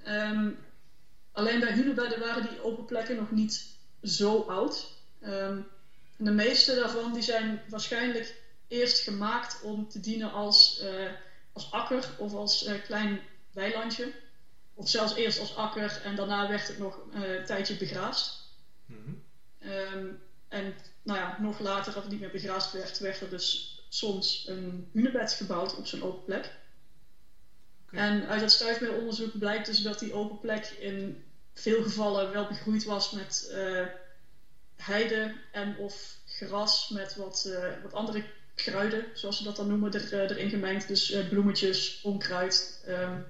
Ehm, 0.03 0.51
alleen 1.31 1.59
bij 1.59 1.71
hunebedden 1.73 2.19
waren 2.19 2.47
die 2.49 2.63
open 2.63 2.85
plekken 2.85 3.15
nog 3.15 3.31
niet 3.31 3.65
zo 4.03 4.39
oud. 4.41 4.91
Ehm, 5.21 5.61
en 6.17 6.25
de 6.25 6.31
meeste 6.31 6.75
daarvan 6.75 7.13
die 7.13 7.21
zijn 7.21 7.61
waarschijnlijk 7.69 8.41
eerst 8.67 8.99
gemaakt 8.99 9.61
om 9.61 9.89
te 9.89 9.99
dienen 9.99 10.31
als, 10.31 10.79
eh, 10.79 11.11
als 11.53 11.71
akker 11.71 12.09
of 12.17 12.33
als 12.33 12.65
eh, 12.65 12.81
klein 12.83 13.21
weilandje. 13.51 14.13
Of 14.73 14.89
zelfs 14.89 15.15
eerst 15.15 15.39
als 15.39 15.55
akker 15.55 16.01
en 16.03 16.15
daarna 16.15 16.47
werd 16.47 16.67
het 16.67 16.77
nog 16.77 16.99
eh, 17.13 17.33
een 17.33 17.45
tijdje 17.45 17.77
begraasd. 17.77 18.51
Mhm. 18.85 19.13
Ehm, 19.59 20.07
en 20.47 20.73
nou 21.01 21.19
ja, 21.19 21.37
nog 21.39 21.59
later, 21.59 21.93
als 21.93 22.03
het 22.03 22.11
niet 22.11 22.21
meer 22.21 22.31
begraasd 22.31 22.71
werd, 22.71 22.99
werd 22.99 23.21
er 23.21 23.29
dus 23.29 23.79
soms 23.89 24.47
een 24.47 24.89
hunebed 24.93 25.31
gebouwd 25.31 25.75
op 25.75 25.87
zo'n 25.87 26.03
open 26.03 26.23
plek. 26.23 26.51
En 27.91 28.27
uit 28.27 28.39
dat 28.39 28.51
stuifmeelonderzoek 28.51 29.37
blijkt 29.39 29.65
dus 29.65 29.81
dat 29.81 29.99
die 29.99 30.13
open 30.13 30.39
plek 30.39 30.65
in 30.65 31.23
veel 31.53 31.83
gevallen 31.83 32.31
wel 32.31 32.47
begroeid 32.47 32.83
was 32.83 33.11
met 33.11 33.49
eh, 33.51 33.85
heide 34.75 35.35
en 35.51 35.77
of 35.77 36.17
gras 36.25 36.89
met 36.89 37.15
wat, 37.15 37.45
eh, 37.45 37.81
wat 37.81 37.93
andere 37.93 38.25
kruiden, 38.63 39.05
zoals 39.13 39.37
ze 39.37 39.43
dat 39.43 39.55
dan 39.55 39.67
noemen, 39.67 39.93
er, 39.93 40.13
eh, 40.13 40.29
erin 40.29 40.49
gemengd. 40.49 40.87
Dus 40.87 41.11
eh, 41.11 41.27
bloemetjes, 41.27 41.99
onkruid. 42.03 42.81
Ehm, 42.85 43.21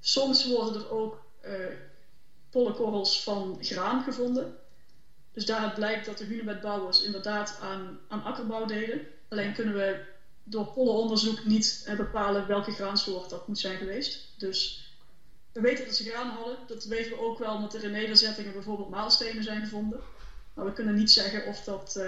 soms 0.00 0.46
worden 0.46 0.82
er 0.82 0.90
ook 0.90 1.22
eh 1.40 1.52
pollenkorrels 2.50 3.22
van 3.22 3.58
graan 3.60 4.02
gevonden. 4.02 4.56
Dus 5.32 5.46
daaruit 5.46 5.74
blijkt 5.74 6.06
dat 6.06 6.18
de 6.18 6.24
hunebedbouwers 6.24 7.02
inderdaad 7.02 7.58
aan, 7.60 7.98
aan 8.08 8.22
akkerbouw 8.22 8.64
deden. 8.64 9.00
Alleen 9.28 9.54
kunnen 9.54 9.74
we 9.74 10.04
door 10.44 10.66
pollenonderzoek 10.66 11.44
niet 11.44 11.92
bepalen 11.96 12.46
welke 12.46 12.72
graansoort 12.72 13.30
dat 13.30 13.48
moet 13.48 13.58
zijn 13.58 13.78
geweest. 13.78 14.34
Dus 14.36 14.88
we 15.52 15.60
weten 15.60 15.84
dat 15.84 15.94
ze 15.94 16.10
graan 16.10 16.28
hadden. 16.28 16.56
Dat 16.66 16.84
weten 16.84 17.10
we 17.10 17.20
ook 17.20 17.38
wel 17.38 17.54
omdat 17.54 17.74
er 17.74 17.84
in 17.84 17.90
nederzettingen 17.90 18.52
bijvoorbeeld 18.52 18.90
maalstenen 18.90 19.42
zijn 19.42 19.60
gevonden. 19.60 20.00
Maar 20.54 20.64
we 20.64 20.72
kunnen 20.72 20.94
niet 20.94 21.10
zeggen 21.10 21.46
of 21.46 21.64
dat 21.64 22.00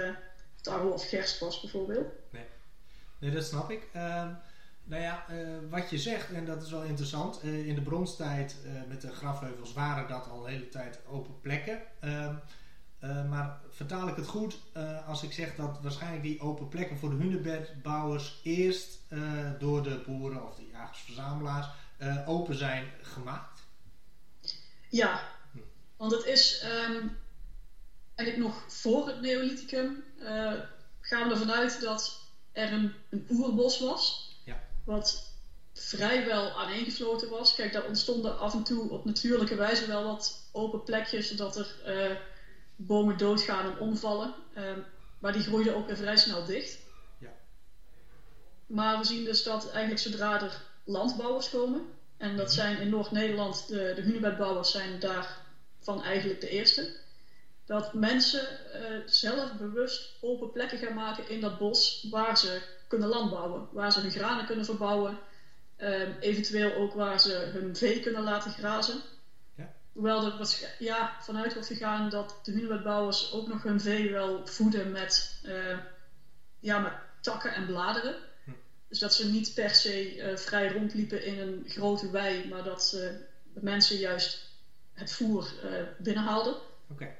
tarwe 0.66 0.92
of 0.92 1.08
gerst 1.08 1.38
was 1.38 1.60
bijvoorbeeld. 1.60 2.12
Nee, 3.18 3.30
dat 3.30 3.44
snap 3.44 3.70
ik. 3.70 3.88
Ehm, 3.92 4.28
nou 4.84 5.02
ja, 5.02 5.24
eh, 5.28 5.36
wat 5.70 5.90
je 5.90 5.98
zegt, 5.98 6.32
en 6.32 6.44
dat 6.44 6.62
is 6.62 6.70
wel 6.70 6.82
interessant. 6.82 7.40
eh, 7.40 7.66
in 7.66 7.74
de 7.74 7.80
bronstijd 7.80 8.56
eh, 8.64 8.72
met 8.88 9.00
de 9.00 9.12
grafheuvels 9.12 9.72
waren 9.72 10.08
dat 10.08 10.28
al 10.28 10.42
de 10.42 10.50
hele 10.50 10.68
tijd 10.68 10.98
open 11.06 11.40
plekken. 11.40 11.80
Ehm, 12.00 12.34
eh, 12.98 13.28
maar 13.28 13.60
vertaal 13.70 14.08
ik 14.08 14.16
het 14.16 14.26
goed 14.26 14.58
als 15.06 15.22
ik 15.22 15.32
zeg 15.32 15.54
dat 15.54 15.78
waarschijnlijk 15.82 16.22
die 16.22 16.40
open 16.40 16.68
plekken 16.68 16.98
voor 16.98 17.10
de 17.10 17.16
hunebedbouwers 17.16 18.40
eerst 18.42 18.98
door 19.58 19.82
de 19.82 20.02
boeren 20.06 20.48
of 20.48 20.54
de 20.54 20.68
jagers-verzamelaars 20.72 21.66
open 22.26 22.54
zijn 22.54 22.84
gemaakt? 23.02 23.60
Ja, 24.88 25.20
want 25.96 26.12
het 26.12 26.24
is 26.24 26.60
ehm, 26.60 27.06
eigenlijk 28.16 28.48
nog 28.48 28.72
voor 28.72 29.06
het 29.06 29.20
Neolithicum 29.20 30.04
eh, 30.18 30.52
gaan 31.00 31.28
we 31.28 31.34
ervan 31.34 31.52
uit 31.52 31.80
dat 31.80 32.20
er 32.52 32.72
een, 32.72 32.94
een 33.10 33.26
oerbos 33.30 33.80
was. 33.80 34.34
Ja. 34.44 34.62
Wat 34.84 35.32
vrijwel 35.72 36.50
aaneengesloten 36.50 37.30
was. 37.30 37.54
Kijk, 37.54 37.72
daar 37.72 37.84
ontstonden 37.84 38.38
af 38.38 38.54
en 38.54 38.62
toe 38.62 38.90
op 38.90 39.04
natuurlijke 39.04 39.54
wijze 39.54 39.86
wel 39.86 40.04
wat 40.04 40.48
open 40.52 40.82
plekjes, 40.82 41.28
zodat 41.28 41.56
er 41.56 41.74
eh, 41.84 42.16
bomen 42.76 43.18
doodgaan 43.18 43.70
en 43.72 43.78
omvallen. 43.78 44.34
Ehm, 44.54 44.78
maar 45.18 45.32
die 45.32 45.42
groeiden 45.42 45.76
ook 45.76 45.86
weer 45.86 45.96
vrij 45.96 46.16
snel 46.16 46.44
dicht. 46.44 46.78
Ja. 47.18 47.32
Maar 48.66 48.98
we 48.98 49.04
zien 49.04 49.24
dus 49.24 49.42
dat 49.42 49.70
eigenlijk 49.70 50.00
zodra 50.00 50.42
er 50.42 50.62
landbouwers 50.84 51.50
komen, 51.50 51.82
en 52.16 52.36
dat 52.36 52.46
Mhm. 52.46 52.54
zijn 52.54 52.78
in 52.80 52.88
Noord-Nederland, 52.88 53.68
de, 53.68 53.92
de 53.94 54.02
hunebedbouwers 54.02 54.70
zijn 54.70 55.00
daarvan 55.00 56.02
eigenlijk 56.02 56.40
de 56.40 56.48
eerste, 56.48 56.96
dat 57.66 57.94
mensen 57.94 58.72
eh, 58.72 59.00
zelf 59.06 59.56
bewust 59.56 60.16
open 60.20 60.52
plekken 60.52 60.78
gaan 60.78 60.94
maken 60.94 61.28
in 61.28 61.40
dat 61.40 61.58
bos 61.58 62.06
waar 62.10 62.38
ze 62.38 62.62
kunnen 62.88 63.08
landbouwen, 63.08 63.68
waar 63.72 63.92
ze 63.92 64.00
hun 64.00 64.10
granen 64.10 64.46
kunnen 64.46 64.64
verbouwen, 64.64 65.18
ehm, 65.76 66.10
eventueel 66.20 66.74
ook 66.74 66.94
waar 66.94 67.20
ze 67.20 67.32
hun 67.32 67.76
vee 67.76 68.00
kunnen 68.00 68.22
laten 68.22 68.50
grazen. 68.50 69.00
Ja. 69.56 69.72
Hoewel 69.92 70.24
er 70.24 70.74
ja, 70.78 71.16
vanuit 71.20 71.52
wordt 71.52 71.68
gegaan 71.68 72.10
dat 72.10 72.40
de 72.42 72.52
hunebedbouwers 72.52 73.32
ook 73.32 73.48
nog 73.48 73.62
hun 73.62 73.80
vee 73.80 74.10
wel 74.10 74.46
voeden 74.46 74.90
met, 74.90 75.40
eh, 75.44 75.78
ja, 76.60 76.78
met 76.78 76.92
takken 77.20 77.54
en 77.54 77.66
bladeren. 77.66 78.14
Hm. 78.44 78.50
Dus 78.88 78.98
dat 78.98 79.14
ze 79.14 79.30
niet 79.30 79.54
per 79.54 79.70
se 79.70 80.20
eh, 80.20 80.36
vrij 80.36 80.68
rondliepen 80.68 81.24
in 81.24 81.38
een 81.38 81.64
grote 81.66 82.10
wei, 82.10 82.48
maar 82.48 82.62
dat 82.62 82.84
ze 82.84 83.24
de 83.54 83.60
mensen 83.62 83.96
juist 83.96 84.54
het 84.92 85.12
voer 85.12 85.52
binnenhaalden. 85.98 86.54
Oké. 86.90 87.14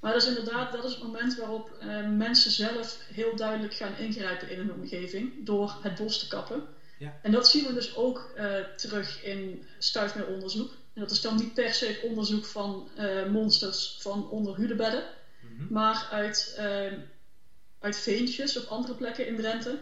Maar 0.00 0.12
dat 0.12 0.22
is 0.22 0.28
inderdaad 0.28 0.72
dat 0.72 0.84
is 0.84 0.90
het 0.90 1.02
moment 1.02 1.36
waarop 1.36 1.70
eh, 1.80 2.08
mensen 2.08 2.50
zelf 2.50 2.98
heel 3.12 3.36
duidelijk 3.36 3.74
gaan 3.74 3.96
ingrijpen 3.96 4.50
in 4.50 4.58
hun 4.58 4.72
omgeving 4.72 5.32
door 5.46 5.78
het 5.82 5.94
bos 5.94 6.18
te 6.18 6.28
kappen. 6.28 6.62
Ja. 6.98 7.18
En 7.22 7.32
dat 7.32 7.48
zien 7.48 7.66
we 7.66 7.74
dus 7.74 7.96
ook 7.96 8.32
eh, 8.36 8.54
terug 8.76 9.24
in 9.24 9.66
stuifmeelonderzoek. 9.78 10.70
En 10.94 11.00
dat 11.00 11.10
is 11.10 11.20
dan 11.20 11.36
niet 11.36 11.54
per 11.54 11.74
se 11.74 11.86
het 11.86 12.00
onderzoek 12.02 12.44
van 12.44 12.88
eh, 12.96 13.26
monsters 13.26 13.96
van 14.00 14.30
onder 14.30 14.56
hudebedden, 14.56 15.04
Mhm. 15.40 15.72
maar 15.72 16.08
uit, 16.10 16.54
eh, 16.56 16.92
uit 17.78 17.96
veentjes 17.96 18.56
op 18.56 18.68
andere 18.68 18.94
plekken 18.94 19.26
in 19.26 19.36
Drenthe, 19.36 19.78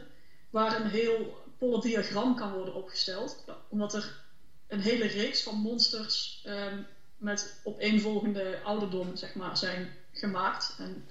waar 0.51 0.81
een 0.81 0.89
heel 0.89 1.45
pollendiagram 1.59 2.37
kan 2.37 2.53
worden 2.53 2.75
opgesteld. 2.75 3.45
Omdat 3.69 3.95
er 3.95 4.25
een 4.67 4.81
hele 4.81 5.07
reeks 5.07 5.43
van 5.43 5.55
monsters 5.55 6.43
ehm, 6.45 6.79
met 7.17 7.61
opeenvolgende 7.65 8.59
ouderdom 8.65 9.17
zeg 9.17 9.35
maar, 9.35 9.57
zijn 9.57 9.95
gemaakt 10.19 10.75
en 10.79 11.09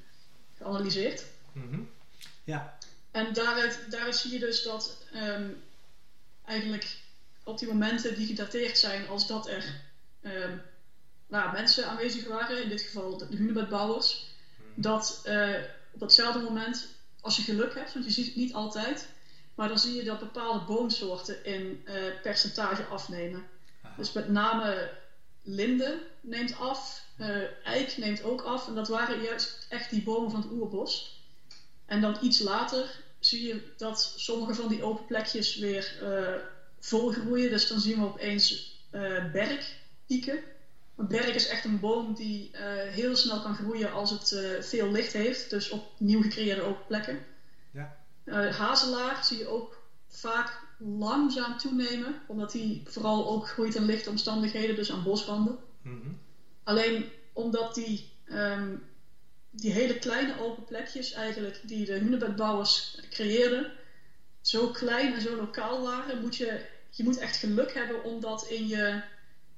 geanalyseerd. 0.58 1.26
Mhm. 1.52 1.80
Ja, 2.44 2.78
En 3.12 3.34
daaruit, 3.34 3.86
daaruit 3.90 4.16
zie 4.16 4.32
je 4.32 4.40
dus 4.40 4.64
dat 4.64 4.98
ehm, 5.14 5.50
eigenlijk 6.46 6.98
op 7.44 7.60
die 7.60 7.68
momenten 7.68 8.16
die 8.16 8.28
gedateerd 8.28 8.78
zijn 8.78 9.08
als 9.08 9.28
dat 9.28 9.48
er 9.48 9.82
ehm, 10.22 10.58
nou, 11.28 11.52
mensen 11.52 11.88
aanwezig 11.88 12.28
waren, 12.28 12.64
in 12.64 12.70
dit 12.70 12.82
geval 12.82 13.18
de 13.18 13.26
hunebedbouwers, 13.30 14.34
Mhm. 14.58 14.82
dat 14.82 15.22
eh, 15.24 15.54
op 15.92 16.00
datzelfde 16.00 16.40
moment, 16.40 16.88
als 17.22 17.36
je 17.36 17.42
geluk 17.42 17.74
hebt, 17.76 17.94
want 17.94 18.06
je 18.06 18.12
ziet 18.12 18.26
het 18.26 18.36
niet 18.36 18.54
altijd, 18.54 19.08
maar 19.56 19.68
dan 19.68 19.80
zie 19.80 19.96
je 19.96 20.04
dat 20.04 20.20
bepaalde 20.20 20.66
boomsoorten 20.66 21.46
in 21.46 21.82
eh, 21.86 21.94
percentage 22.22 22.84
afnemen. 22.84 23.46
Aha. 23.82 23.96
Dus 23.98 24.12
met 24.12 24.30
name 24.30 24.92
linde 25.46 26.02
neemt 26.22 26.58
af, 26.58 27.04
eh, 27.18 27.66
eik 27.66 27.98
neemt 27.98 28.24
ook 28.24 28.42
af. 28.42 28.68
En 28.68 28.76
dat 28.76 28.88
waren 28.88 29.22
juist 29.22 29.66
echt 29.70 29.90
die 29.90 30.04
bomen 30.04 30.32
van 30.32 30.42
het 30.42 30.52
oerbos. 30.52 31.24
En 31.86 32.02
dan 32.02 32.18
iets 32.22 32.40
later 32.40 33.04
zie 33.20 33.48
je 33.48 33.74
dat 33.78 34.14
sommige 34.16 34.54
van 34.54 34.68
die 34.68 34.84
open 34.84 35.06
plekjes 35.06 35.56
weer 35.56 35.98
eh, 36.02 36.42
volgroeien. 36.80 37.50
Dus 37.50 37.68
dan 37.68 37.80
zien 37.80 38.00
we 38.00 38.06
opeens 38.06 38.74
eh 38.92 39.32
bergpieken. 39.32 40.40
Een 40.96 41.08
berg 41.08 41.36
is 41.36 41.48
echt 41.48 41.66
een 41.66 41.80
boom 41.80 42.14
die 42.14 42.52
heel 42.92 43.16
snel 43.16 43.42
kan 43.42 43.56
groeien 43.56 43.92
als 43.92 44.12
het 44.12 44.40
veel 44.66 44.92
licht 44.92 45.14
heeft. 45.14 45.50
Dus 45.50 45.70
op 45.70 45.92
nieuw 45.98 46.22
gecreëerde 46.22 46.62
open 46.62 46.86
plekken. 46.88 47.26
Ja. 47.72 47.98
Hazelaar 48.52 49.26
zie 49.26 49.38
je 49.38 49.48
ook 49.48 49.82
vaak 50.08 50.65
langzaam 50.78 51.58
toenemen, 51.58 52.16
omdat 52.26 52.52
die 52.52 52.82
vooral 52.84 53.28
ook 53.28 53.48
groeit 53.48 53.76
in 53.76 53.86
lichte 53.86 54.10
omstandigheden, 54.10 54.76
dus 54.76 54.92
aan 54.92 55.04
bosranden. 55.04 55.58
Mhm. 55.82 56.12
Alleen 56.64 57.06
omdat 57.34 57.74
die, 57.74 58.06
ehm, 58.26 58.76
die 59.52 59.72
hele 59.72 59.98
kleine 59.98 60.38
open 60.38 60.64
plekjes 60.64 61.12
eigenlijk 61.12 61.60
die 61.62 61.86
de 61.86 61.94
hunebedbouwers 61.94 62.96
creëerden, 63.10 63.68
zo 64.42 64.70
klein 64.70 65.14
en 65.14 65.22
zo 65.22 65.36
lokaal 65.36 65.82
waren, 65.82 66.20
moet 66.20 66.36
je, 66.36 66.66
je 66.90 67.04
moet 67.04 67.18
echt 67.18 67.38
geluk 67.38 67.74
hebben 67.74 68.04
om 68.04 68.20
dat 68.20 68.44
in 68.44 68.68
je, 68.68 69.02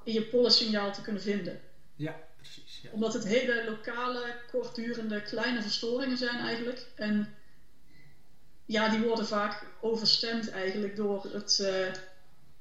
in 0.04 0.14
je 0.14 0.22
pollensignaal 0.22 0.92
te 0.92 1.02
kunnen 1.02 1.22
vinden. 1.22 1.60
ja 1.96 2.16
precies. 2.36 2.80
Ja. 2.82 2.90
Omdat 2.92 3.14
het 3.14 3.24
hele 3.24 3.64
lokale, 3.64 4.36
kortdurende, 4.46 5.22
kleine 5.22 5.62
verstoringen 5.62 6.18
zijn 6.18 6.40
eigenlijk. 6.40 6.88
En 6.96 7.28
ja, 8.68 8.90
die 8.90 9.00
worden 9.00 9.28
vaak 9.28 9.66
overstemd 9.82 10.50
eigenlijk 10.50 10.96
door 10.96 11.24
het, 11.32 11.60
eh 11.60 11.94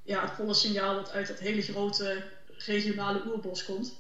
ja, 0.03 0.23
het 0.23 0.37
pollensignaal 0.37 0.95
dat 0.95 1.11
uit 1.11 1.27
dat 1.27 1.39
hele 1.39 1.63
grote 1.63 2.25
regionale 2.49 3.27
oerbos 3.27 3.65
komt. 3.65 3.97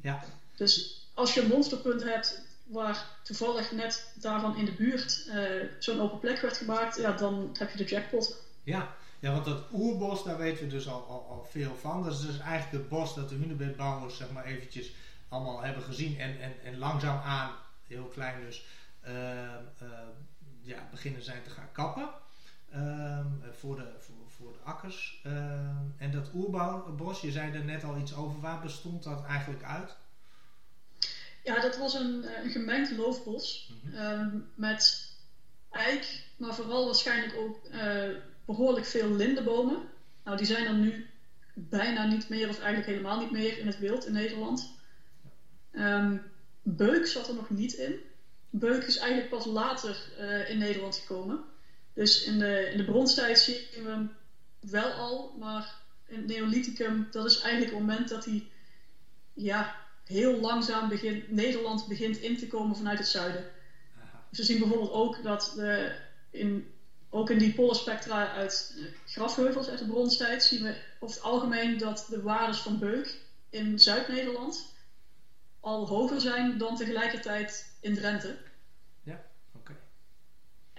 Ja. 0.00 0.24
Dus 0.56 1.04
als 1.14 1.34
je 1.34 1.40
een 1.40 1.48
monsterpunt 1.48 2.02
hebt 2.02 2.42
waar 2.66 3.06
toevallig 3.22 3.72
net 3.72 4.12
daarvan 4.14 4.56
in 4.56 4.64
de 4.64 4.72
buurt 4.72 5.24
uh, 5.28 5.62
zo'n 5.78 6.00
open 6.00 6.18
plek 6.18 6.40
werd 6.40 6.56
gemaakt, 6.56 6.96
ja, 6.96 7.12
dan 7.12 7.56
heb 7.58 7.70
je 7.70 7.76
de 7.76 7.84
jackpot. 7.84 8.44
Ja, 8.62 8.94
ja 9.18 9.32
want 9.32 9.44
dat 9.44 9.62
oerbos, 9.72 10.24
daar 10.24 10.38
weten 10.38 10.64
we 10.64 10.70
dus 10.70 10.88
al, 10.88 11.06
al, 11.08 11.26
al 11.28 11.46
veel 11.50 11.76
van. 11.80 12.02
Dat 12.02 12.12
is 12.12 12.20
dus 12.20 12.38
eigenlijk 12.38 12.72
het 12.72 12.88
bos 12.88 13.14
dat 13.14 13.28
de 13.28 13.34
hunebedbouwers 13.34 14.16
zeg 14.16 14.30
maar 14.30 14.44
eventjes 14.44 14.92
allemaal 15.28 15.60
hebben 15.60 15.82
gezien 15.82 16.18
en, 16.18 16.40
en, 16.40 16.52
en 16.64 16.78
langzaam 16.78 17.18
aan, 17.18 17.52
heel 17.86 18.04
klein 18.04 18.44
dus, 18.44 18.64
uh, 19.08 19.12
ja, 20.62 20.88
beginnen 20.90 21.22
zijn 21.22 21.42
te 21.42 21.50
gaan 21.50 21.72
kappen. 21.72 22.10
Ehm, 22.70 23.26
voor, 23.52 23.76
de, 23.76 23.92
voor, 23.98 24.14
voor 24.26 24.52
de 24.52 24.58
akkers. 24.58 25.20
Ehm, 25.24 25.76
en 25.98 26.10
dat 26.10 26.30
oerbos, 26.34 27.20
je 27.20 27.30
zei 27.30 27.52
er 27.52 27.64
net 27.64 27.84
al 27.84 27.98
iets 27.98 28.14
over, 28.14 28.40
waar 28.40 28.60
bestond 28.60 29.02
dat 29.02 29.24
eigenlijk 29.24 29.62
uit? 29.62 29.96
Ja, 31.44 31.60
dat 31.60 31.78
was 31.78 31.94
een, 31.94 32.24
eh, 32.24 32.44
een 32.44 32.50
gemengd 32.50 32.96
loofbos 32.96 33.72
mhm. 33.82 33.96
Ehm, 33.96 34.38
met 34.54 35.12
eik, 35.70 36.24
maar 36.36 36.54
vooral 36.54 36.84
waarschijnlijk 36.84 37.34
ook 37.36 37.58
uh, 37.72 38.16
behoorlijk 38.44 38.86
veel 38.86 39.10
lindenbomen. 39.10 39.82
Nou, 40.24 40.36
die 40.36 40.46
zijn 40.46 40.66
er 40.66 40.74
nu 40.74 41.06
bijna 41.54 42.06
niet 42.06 42.28
meer, 42.28 42.48
of 42.48 42.58
eigenlijk 42.58 42.86
helemaal 42.86 43.20
niet 43.20 43.30
meer 43.30 43.58
in 43.58 43.66
het 43.66 43.78
wild 43.78 44.06
in 44.06 44.12
Nederland. 44.12 44.72
beuk 46.62 47.06
zat 47.06 47.28
er 47.28 47.34
nog 47.34 47.50
niet 47.50 47.72
in. 47.72 48.00
Beuk 48.50 48.84
is 48.84 48.98
eigenlijk 48.98 49.30
pas 49.30 49.44
later 49.46 49.96
uh, 50.18 50.50
in 50.50 50.58
Nederland 50.58 50.96
gekomen. 50.96 51.44
Dus 51.94 52.24
in 52.24 52.38
de, 52.38 52.68
in 52.70 52.76
de 52.76 52.84
bronstijd 52.84 53.38
zien 53.38 53.84
we 53.84 53.88
hem 53.88 54.10
wel 54.60 54.92
al, 54.92 55.34
maar 55.38 55.74
in 56.06 56.16
het 56.16 56.26
Neolithicum, 56.26 57.08
dat 57.10 57.26
is 57.26 57.38
eigenlijk 57.40 57.72
het 57.72 57.80
moment 57.80 58.08
dat 58.08 58.24
hij 58.24 58.46
ja, 59.32 59.74
heel 60.04 60.40
langzaam 60.40 60.88
begint, 60.88 61.30
Nederland 61.30 61.86
begint 61.88 62.16
in 62.16 62.36
te 62.36 62.46
komen 62.46 62.76
vanuit 62.76 62.98
het 62.98 63.08
zuiden. 63.08 63.44
Dus 64.28 64.38
we 64.38 64.44
zien 64.44 64.58
bijvoorbeeld 64.58 64.92
ook 64.92 65.22
dat 65.22 65.54
in, 66.30 66.70
ook 67.10 67.30
in 67.30 67.38
die 67.38 67.54
polarspectra 67.54 68.32
uit 68.32 68.74
grafheuvels 69.06 69.68
uit 69.68 69.78
de 69.78 69.86
bronstijd 69.86 70.42
zien 70.42 70.62
we 70.62 70.76
over 70.98 71.16
het 71.16 71.24
algemeen 71.24 71.78
dat 71.78 72.06
de 72.08 72.22
waardes 72.22 72.58
van 72.58 72.78
beuk 72.78 73.18
in 73.50 73.78
Zuid-Nederland 73.78 74.72
al 75.60 75.88
hoger 75.88 76.20
zijn 76.20 76.58
dan 76.58 76.76
tegelijkertijd 76.76 77.69
in 77.80 77.94
Drenthe. 77.94 78.36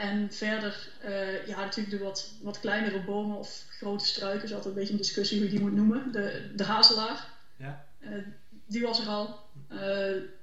En 0.02 0.32
verder, 0.32 0.90
uh, 1.06 1.48
ja, 1.48 1.60
natuurlijk 1.60 1.98
de 1.98 2.04
wat, 2.04 2.34
wat 2.42 2.60
kleinere 2.60 3.04
bomen 3.04 3.38
of 3.38 3.66
grote 3.70 4.06
struiken, 4.06 4.44
is 4.44 4.54
altijd 4.54 4.74
een 4.74 4.80
beetje 4.80 4.94
een 4.94 5.00
discussie 5.00 5.38
hoe 5.38 5.46
je 5.48 5.54
die 5.54 5.62
moet 5.62 5.76
noemen. 5.76 6.12
De, 6.12 6.52
de 6.56 6.64
hazelaar, 6.64 7.28
ja. 7.58 7.86
Uh, 8.00 8.24
die 8.66 8.82
was 8.82 9.00
er 9.00 9.08
al. 9.08 9.40
Uh, 9.72 9.80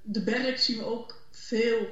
de 0.03 0.23
berg 0.25 0.61
zien 0.61 0.79
we 0.79 0.85
ook 0.85 1.23
veel, 1.31 1.87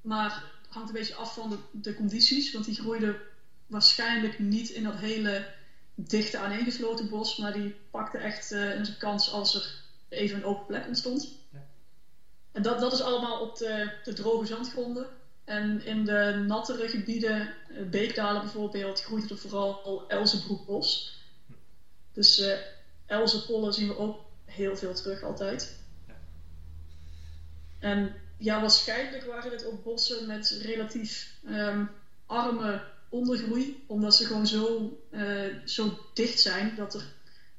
maar 0.00 0.44
hangt 0.68 0.88
een 0.88 0.94
beetje 0.94 1.14
af 1.14 1.34
van 1.34 1.50
de, 1.50 1.58
de 1.72 1.94
condities, 1.94 2.52
want 2.52 2.64
die 2.64 2.74
groeide 2.74 3.20
waarschijnlijk 3.66 4.38
niet 4.38 4.68
in 4.68 4.82
dat 4.82 4.96
hele 4.96 5.46
dichte 5.94 6.38
aaneengesloten 6.38 7.08
bos, 7.08 7.36
maar 7.36 7.52
die 7.52 7.74
pakte 7.90 8.18
echt 8.18 8.50
een 8.50 8.96
kans 8.98 9.32
als 9.32 9.54
er 9.54 9.82
even 10.08 10.36
een 10.36 10.44
open 10.44 10.66
plek 10.66 10.86
ontstond. 10.86 11.28
En 12.52 12.62
dat, 12.62 12.80
dat 12.80 12.92
is 12.92 13.00
allemaal 13.00 13.40
op 13.40 13.56
de, 13.56 13.92
de 14.04 14.12
droge 14.12 14.46
zandgronden. 14.46 15.06
En 15.44 15.84
in 15.84 16.04
de 16.04 16.44
nattere 16.46 16.88
gebieden, 16.88 17.40
eh, 17.40 17.88
beekdalen 17.90 18.40
bijvoorbeeld, 18.40 19.02
groeit 19.02 19.30
er 19.30 19.38
vooral 19.38 20.04
elzenbroekbos. 20.08 21.20
Dus 22.12 22.38
uh, 22.38 22.54
elzenpollen 23.06 23.72
zien 23.72 23.88
we 23.88 23.98
ook 23.98 24.20
heel 24.44 24.76
veel 24.76 24.94
terug 24.94 25.22
altijd. 25.22 25.78
Ja. 26.06 26.14
En 27.78 28.14
ja, 28.36 28.60
waarschijnlijk 28.60 29.24
waren 29.24 29.50
dit 29.50 29.64
ook 29.64 29.82
bossen 29.82 30.26
met 30.26 30.58
relatief 30.62 31.34
um, 31.48 31.90
arme 32.26 32.82
ondergroei, 33.08 33.84
omdat 33.86 34.16
ze 34.16 34.26
gewoon 34.26 34.46
zo, 34.46 34.98
uh, 35.10 35.56
zo 35.64 35.98
dicht 36.14 36.40
zijn 36.40 36.74
dat 36.76 36.94
er 36.94 37.04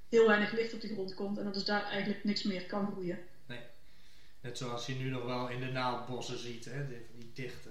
heel 0.09 0.27
weinig 0.27 0.51
licht 0.51 0.73
op 0.73 0.81
de 0.81 0.87
grond 0.87 1.13
komt 1.13 1.37
en 1.37 1.43
dat 1.43 1.53
dus 1.53 1.65
daar 1.65 1.83
eigenlijk 1.83 2.23
niks 2.23 2.43
meer 2.43 2.65
kan 2.65 2.91
groeien. 2.91 3.19
Net 4.43 4.57
zoals 4.57 4.85
je 4.85 4.95
nu 4.95 5.09
nog 5.09 5.23
wel 5.23 5.49
in 5.49 5.59
de 5.59 5.71
naaldbossen 5.71 6.37
ziet, 6.37 6.65
hè? 6.65 6.87
Die, 6.87 7.05
die 7.17 7.31
dichte 7.33 7.69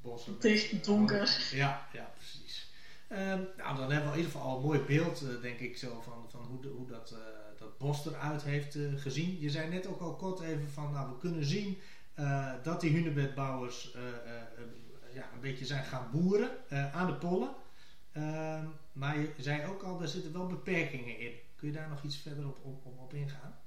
bossen. 0.00 0.40
Dicht, 0.40 0.84
donker. 0.84 1.48
Ja, 1.52 1.88
ja, 1.92 2.12
precies. 2.16 2.70
Ehm, 3.08 3.40
nou, 3.56 3.76
dan 3.76 3.90
hebben 3.90 4.10
we 4.10 4.16
in 4.16 4.16
ieder 4.16 4.32
geval 4.32 4.42
al 4.42 4.56
een 4.56 4.62
mooi 4.62 4.80
beeld, 4.80 5.22
uh, 5.22 5.42
denk 5.42 5.58
ik, 5.58 5.76
zo 5.76 6.00
van, 6.00 6.26
van 6.30 6.40
hoe, 6.40 6.60
de, 6.60 6.68
hoe 6.68 6.86
dat, 6.86 7.12
uh, 7.12 7.18
dat 7.58 7.78
bos 7.78 8.06
eruit 8.06 8.42
heeft 8.42 8.74
uh, 8.74 9.00
gezien. 9.00 9.40
Je 9.40 9.50
zei 9.50 9.68
net 9.68 9.86
ook 9.86 10.00
al 10.00 10.16
kort 10.16 10.40
even 10.40 10.70
van, 10.70 10.92
nou, 10.92 11.08
we 11.08 11.18
kunnen 11.18 11.44
zien 11.44 11.78
dat 12.62 12.80
die 12.80 12.92
hunebedbouwers 12.92 13.94
ja, 15.12 15.30
een 15.34 15.40
beetje 15.40 15.64
zijn 15.64 15.84
gaan 15.84 16.08
boeren 16.12 16.50
aan 16.92 17.06
de 17.06 17.14
pollen. 17.14 17.50
Ehm, 18.12 18.64
maar 18.92 19.18
je 19.18 19.32
zei 19.36 19.66
ook 19.66 19.82
al, 19.82 19.98
daar 19.98 20.08
zitten 20.08 20.32
wel 20.32 20.46
beperkingen 20.46 21.18
in. 21.18 21.32
Kun 21.56 21.68
je 21.68 21.74
daar 21.74 21.88
nog 21.88 22.02
iets 22.02 22.16
verder 22.16 22.46
op, 22.46 22.58
op, 22.64 22.98
op, 22.98 23.14
ingaan? 23.14 23.58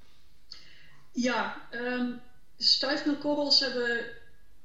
Ja, 1.11 1.67
um, 1.71 2.21
stuifmeelkorrels 2.57 3.59
hebben 3.59 4.05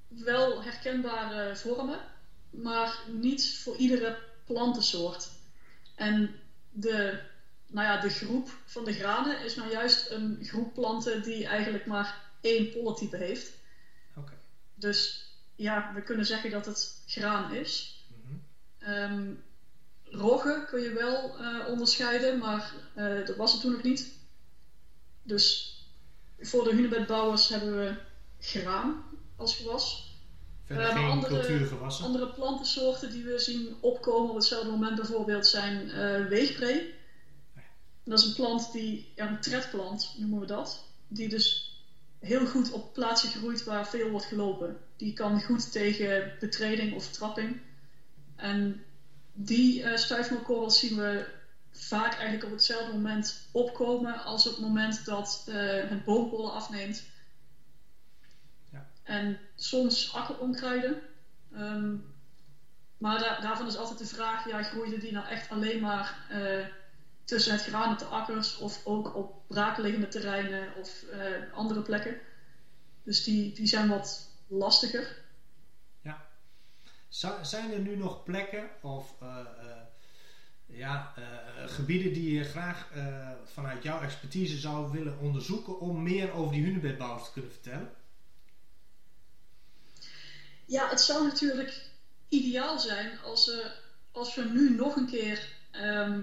wel 0.08 0.62
herkenbare 0.62 1.56
vormen, 1.56 1.98
maar 2.50 2.98
niet 3.06 3.58
voor 3.58 3.76
iedere 3.76 4.18
plantensoort. 4.44 5.28
En 5.94 6.34
de, 6.70 7.20
nou 7.66 7.86
ja, 7.86 8.00
de 8.00 8.10
groep 8.10 8.48
van 8.64 8.84
de 8.84 8.92
granen 8.92 9.44
is 9.44 9.56
nou 9.56 9.70
juist 9.70 10.10
een 10.10 10.38
groep 10.42 10.74
planten 10.74 11.22
die 11.22 11.46
eigenlijk 11.46 11.86
maar 11.86 12.22
één 12.40 12.72
pollentype 12.72 13.16
heeft. 13.16 13.52
Okay. 14.16 14.38
Dus 14.74 15.28
ja, 15.56 15.92
we 15.94 16.02
kunnen 16.02 16.26
zeggen 16.26 16.50
dat 16.50 16.66
het 16.66 17.02
graan 17.06 17.54
is. 17.54 18.04
Mm 18.06 18.42
-hmm. 18.78 19.42
roggen 20.04 20.66
kun 20.66 20.80
je 20.80 20.92
wel 20.92 21.40
uh, 21.40 21.68
onderscheiden, 21.68 22.38
maar 22.38 22.72
uh, 22.96 23.26
dat 23.26 23.36
was 23.36 23.52
het 23.52 23.60
toen 23.60 23.72
nog 23.72 23.82
niet. 23.82 24.12
Dus 25.22 25.73
voor 26.46 26.64
de 26.64 26.74
hunebedbouwers 26.74 27.48
hebben 27.48 27.78
we 27.78 27.94
graan 28.38 29.04
als 29.36 29.56
gewas. 29.56 30.12
Verder 30.64 30.86
uh, 30.86 30.94
geen 30.94 31.10
andere, 31.10 31.68
Andere 32.02 32.28
plantensoorten 32.28 33.10
die 33.10 33.24
we 33.24 33.38
zien 33.38 33.74
opkomen 33.80 34.30
op 34.30 34.36
hetzelfde 34.36 34.70
moment 34.70 34.96
bijvoorbeeld 34.96 35.46
zijn 35.46 35.86
uh, 35.86 36.28
weegbree. 36.28 36.94
Dat 38.04 38.18
is 38.18 38.24
een 38.24 38.34
plant 38.34 38.72
die, 38.72 39.12
ja, 39.16 39.28
een 39.28 39.40
tredplant 39.40 40.14
noemen 40.18 40.40
we 40.40 40.46
dat, 40.46 40.84
die 41.08 41.28
dus 41.28 41.74
heel 42.18 42.46
goed 42.46 42.72
op 42.72 42.92
plaatsen 42.92 43.30
groeit 43.30 43.64
waar 43.64 43.88
veel 43.88 44.10
wordt 44.10 44.26
gelopen. 44.26 44.76
Die 44.96 45.12
kan 45.12 45.42
goed 45.42 45.72
tegen 45.72 46.32
betreding 46.40 46.94
of 46.94 47.10
trapping. 47.10 47.60
En 48.36 48.84
die 49.32 49.82
uh, 49.82 49.96
stuifmeelkorrels 49.96 50.78
zien 50.78 50.96
we 50.96 51.26
vaak 51.76 52.12
eigenlijk 52.12 52.44
op 52.44 52.50
hetzelfde 52.50 52.92
moment 52.92 53.48
opkomen 53.52 54.24
als 54.24 54.46
op 54.46 54.52
het 54.52 54.64
moment 54.64 55.04
dat 55.04 55.44
uh, 55.48 55.54
het 55.88 56.04
boompollen 56.04 56.52
afneemt 56.52 57.04
en 59.04 59.38
soms 59.54 60.14
akkeronkruiden. 60.14 61.02
Um, 61.56 62.12
maar 62.98 63.38
daarvan 63.42 63.66
is 63.66 63.76
altijd 63.76 63.98
de 63.98 64.06
vraag, 64.06 64.48
ja, 64.48 64.62
groeide 64.62 64.98
die 64.98 65.12
nou 65.12 65.26
echt 65.26 65.50
alleen 65.50 65.80
maar 65.80 66.26
uh, 66.32 66.66
tussen 67.24 67.52
het 67.52 67.62
graan 67.62 67.90
en 67.90 67.98
de 67.98 68.04
akkers 68.04 68.58
of 68.58 68.86
ook 68.86 69.14
op 69.14 69.42
braakliggende 69.46 70.08
terreinen 70.08 70.74
of 70.76 71.04
uh, 71.12 71.52
andere 71.52 71.82
plekken? 71.82 72.20
Dus 73.02 73.24
die, 73.24 73.54
die 73.54 73.66
zijn 73.66 73.88
wat 73.88 74.30
lastiger. 74.46 75.22
Ja. 76.02 76.24
zijn 77.42 77.72
er 77.72 77.80
nu 77.80 77.96
nog 77.96 78.22
plekken 78.22 78.70
of 78.82 79.14
uh, 80.66 80.78
ja, 80.78 81.14
gebieden 81.66 82.12
die 82.12 82.32
je 82.32 82.44
graag 82.44 82.88
vanuit 83.44 83.82
jouw 83.82 84.00
expertise 84.00 84.58
zou 84.58 84.92
willen 84.92 85.18
onderzoeken 85.18 85.80
om 85.80 86.02
meer 86.02 86.32
over 86.32 86.52
die 86.52 86.64
hunebedbouwers 86.64 87.24
te 87.24 87.32
kunnen 87.32 87.52
vertellen? 87.52 87.92
Ja, 90.64 90.88
het 90.88 91.00
zou 91.00 91.24
natuurlijk 91.24 91.90
ideaal 92.28 92.78
zijn 92.78 93.18
als, 93.24 93.46
we, 93.46 93.72
als 94.12 94.34
we 94.34 94.44
nu 94.44 94.70
nog 94.70 94.96
een 94.96 95.06
keer 95.06 95.52
ehm, 95.70 96.20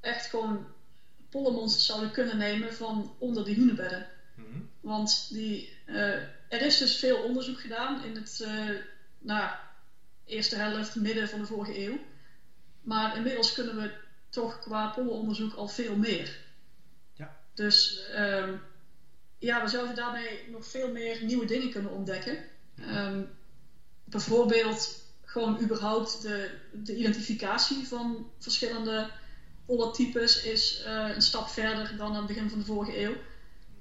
echt 0.00 0.26
gewoon 0.26 0.66
pollenmonsters 1.30 1.86
zouden 1.86 2.10
kunnen 2.10 2.36
nemen 2.36 2.74
van 2.74 3.14
onder 3.18 3.44
de 3.44 3.54
hunebedden. 3.54 4.06
Mhm. 4.34 4.58
Want 4.80 5.28
die, 5.32 5.72
uh, 5.86 6.14
er 6.48 6.62
is 6.62 6.78
dus 6.78 6.96
veel 6.96 7.22
onderzoek 7.22 7.60
gedaan 7.60 8.04
in 8.04 8.14
het 8.14 8.40
uh, 8.42 8.78
nou, 9.18 9.50
eerste 10.24 10.56
helft, 10.56 10.94
midden 10.94 11.28
van 11.28 11.38
de 11.38 11.46
vorige 11.46 11.86
eeuw. 11.86 11.98
Maar 12.84 13.16
inmiddels 13.16 13.52
kunnen 13.52 13.76
we 13.76 13.90
toch 14.28 14.58
qua 14.58 14.88
pollenonderzoek 14.88 15.54
al 15.54 15.68
veel 15.68 15.96
meer. 15.96 16.38
Ja. 17.12 17.36
Dus 17.54 18.08
um, 18.16 18.60
ja, 19.38 19.62
we 19.62 19.68
zouden 19.68 19.94
daarmee 19.94 20.48
nog 20.50 20.66
veel 20.66 20.92
meer 20.92 21.24
nieuwe 21.24 21.46
dingen 21.46 21.70
kunnen 21.70 21.90
ontdekken. 21.90 22.38
Um, 22.90 23.28
bijvoorbeeld 24.04 25.02
gewoon 25.24 25.60
überhaupt 25.60 26.22
de, 26.22 26.50
de 26.72 26.96
identificatie 26.96 27.86
van 27.86 28.30
verschillende 28.38 29.10
pollentypes 29.66 30.42
is 30.42 30.82
uh, 30.86 31.14
een 31.14 31.22
stap 31.22 31.48
verder 31.48 31.96
dan 31.96 32.10
aan 32.10 32.16
het 32.16 32.26
begin 32.26 32.50
van 32.50 32.58
de 32.58 32.64
vorige 32.64 33.00
eeuw. 33.00 33.14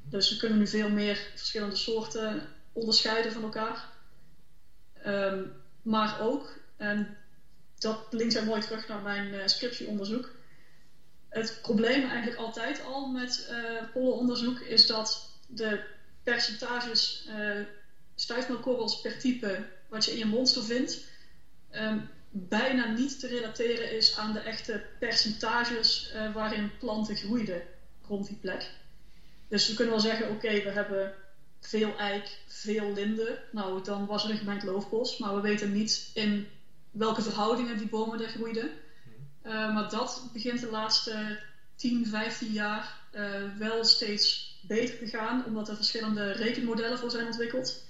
Dus 0.10 0.30
we 0.30 0.38
kunnen 0.38 0.58
nu 0.58 0.68
veel 0.68 0.90
meer 0.90 1.28
verschillende 1.36 1.76
soorten 1.76 2.42
onderscheiden 2.72 3.32
van 3.32 3.44
elkaar. 3.44 3.90
Ehm, 4.94 5.44
maar 5.82 6.22
ook, 6.22 6.58
en 6.78 7.18
dat 7.84 8.06
linkt 8.10 8.34
hij 8.34 8.44
mooi 8.44 8.62
terug 8.62 8.88
naar 8.88 9.02
mijn 9.02 9.34
uh, 9.34 9.48
scriptieonderzoek. 9.48 10.32
Het 11.30 11.60
probleem 11.62 12.10
eigenlijk 12.10 12.40
altijd 12.40 12.86
al 12.86 13.08
met 13.08 13.48
uh, 13.52 13.92
pollenonderzoek 13.94 14.60
is 14.60 14.88
dat 14.88 15.30
de 15.48 15.84
percentages 16.24 17.28
uh, 17.30 17.60
stuifmeelkorrels 18.16 19.02
per 19.02 19.20
type 19.20 19.66
wat 19.90 20.06
je 20.06 20.12
in 20.12 20.18
je 20.18 20.26
monster 20.26 20.64
vindt, 20.64 21.06
um, 21.72 22.10
bijna 22.30 22.88
niet 22.88 23.20
te 23.20 23.28
relateren 23.28 23.92
is 23.92 24.18
aan 24.18 24.34
de 24.34 24.40
echte 24.40 24.84
percentages 25.00 26.14
waarin 26.34 26.72
planten 26.80 27.16
groeiden 27.16 27.62
rond 28.08 28.28
die 28.28 28.38
plek. 28.42 28.70
Dus 29.48 29.68
we 29.68 29.74
kunnen 29.74 29.94
wel 29.94 30.04
zeggen, 30.04 30.30
oké, 30.30 30.64
we 30.64 30.70
hebben 30.70 31.14
veel 31.60 31.98
eik, 31.98 32.38
veel 32.48 32.94
linden. 32.94 33.40
Nou, 33.52 33.84
dan 33.84 34.06
was 34.06 34.24
er 34.24 34.30
een 34.30 34.38
gemengd 34.38 34.64
loofbos, 34.64 35.18
maar 35.18 35.36
we 35.36 35.42
weten 35.42 35.72
niet 35.72 36.12
in 36.14 36.48
welke 36.94 37.22
verhoudingen 37.22 37.78
die 37.78 37.90
bomen 37.90 38.22
er 38.22 38.30
groeiden. 38.30 38.70
Uh, 39.46 39.74
maar 39.74 39.90
dat 39.90 40.30
begint 40.34 40.60
de 40.60 40.70
laatste 40.70 41.40
10, 41.76 42.08
15 42.08 42.52
jaar 42.52 42.98
uh, 43.16 43.58
wel 43.58 43.84
steeds 43.84 44.58
beter 44.68 44.98
te 44.98 45.08
gaan, 45.08 45.46
omdat 45.46 45.70
er 45.70 45.76
verschillende 45.76 46.32
rekenmodellen 46.32 47.00
voor 47.00 47.12
zijn 47.12 47.26
ontwikkeld. 47.26 47.84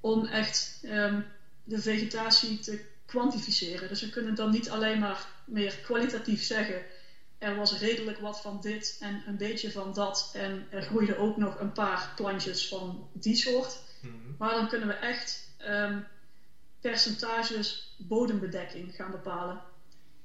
Om 0.00 0.26
echt 0.26 0.80
um, 0.84 1.24
de 1.64 1.80
vegetatie 1.80 2.58
te 2.58 2.84
kwantificeren. 3.06 3.88
Dus 3.88 4.00
we 4.00 4.10
kunnen 4.10 4.34
dan 4.34 4.50
niet 4.50 4.70
alleen 4.70 4.98
maar 4.98 5.26
meer 5.44 5.74
kwalitatief 5.82 6.42
zeggen: 6.42 6.82
er 7.38 7.56
was 7.56 7.78
redelijk 7.78 8.18
wat 8.18 8.40
van 8.40 8.60
dit 8.60 8.96
en 9.00 9.22
een 9.26 9.36
beetje 9.36 9.70
van 9.70 9.94
dat, 9.94 10.30
en 10.34 10.66
er 10.70 10.82
groeiden 10.82 11.18
ook 11.18 11.36
nog 11.36 11.60
een 11.60 11.72
paar 11.72 12.12
plantjes 12.16 12.68
van 12.68 13.08
die 13.12 13.36
soort. 13.36 13.78
Mm-hmm. 14.00 14.34
Maar 14.38 14.54
dan 14.54 14.68
kunnen 14.68 14.88
we 14.88 14.94
echt 14.94 15.48
um, 15.68 16.06
percentages 16.80 17.94
bodembedekking 17.96 18.94
gaan 18.94 19.10
bepalen. 19.10 19.60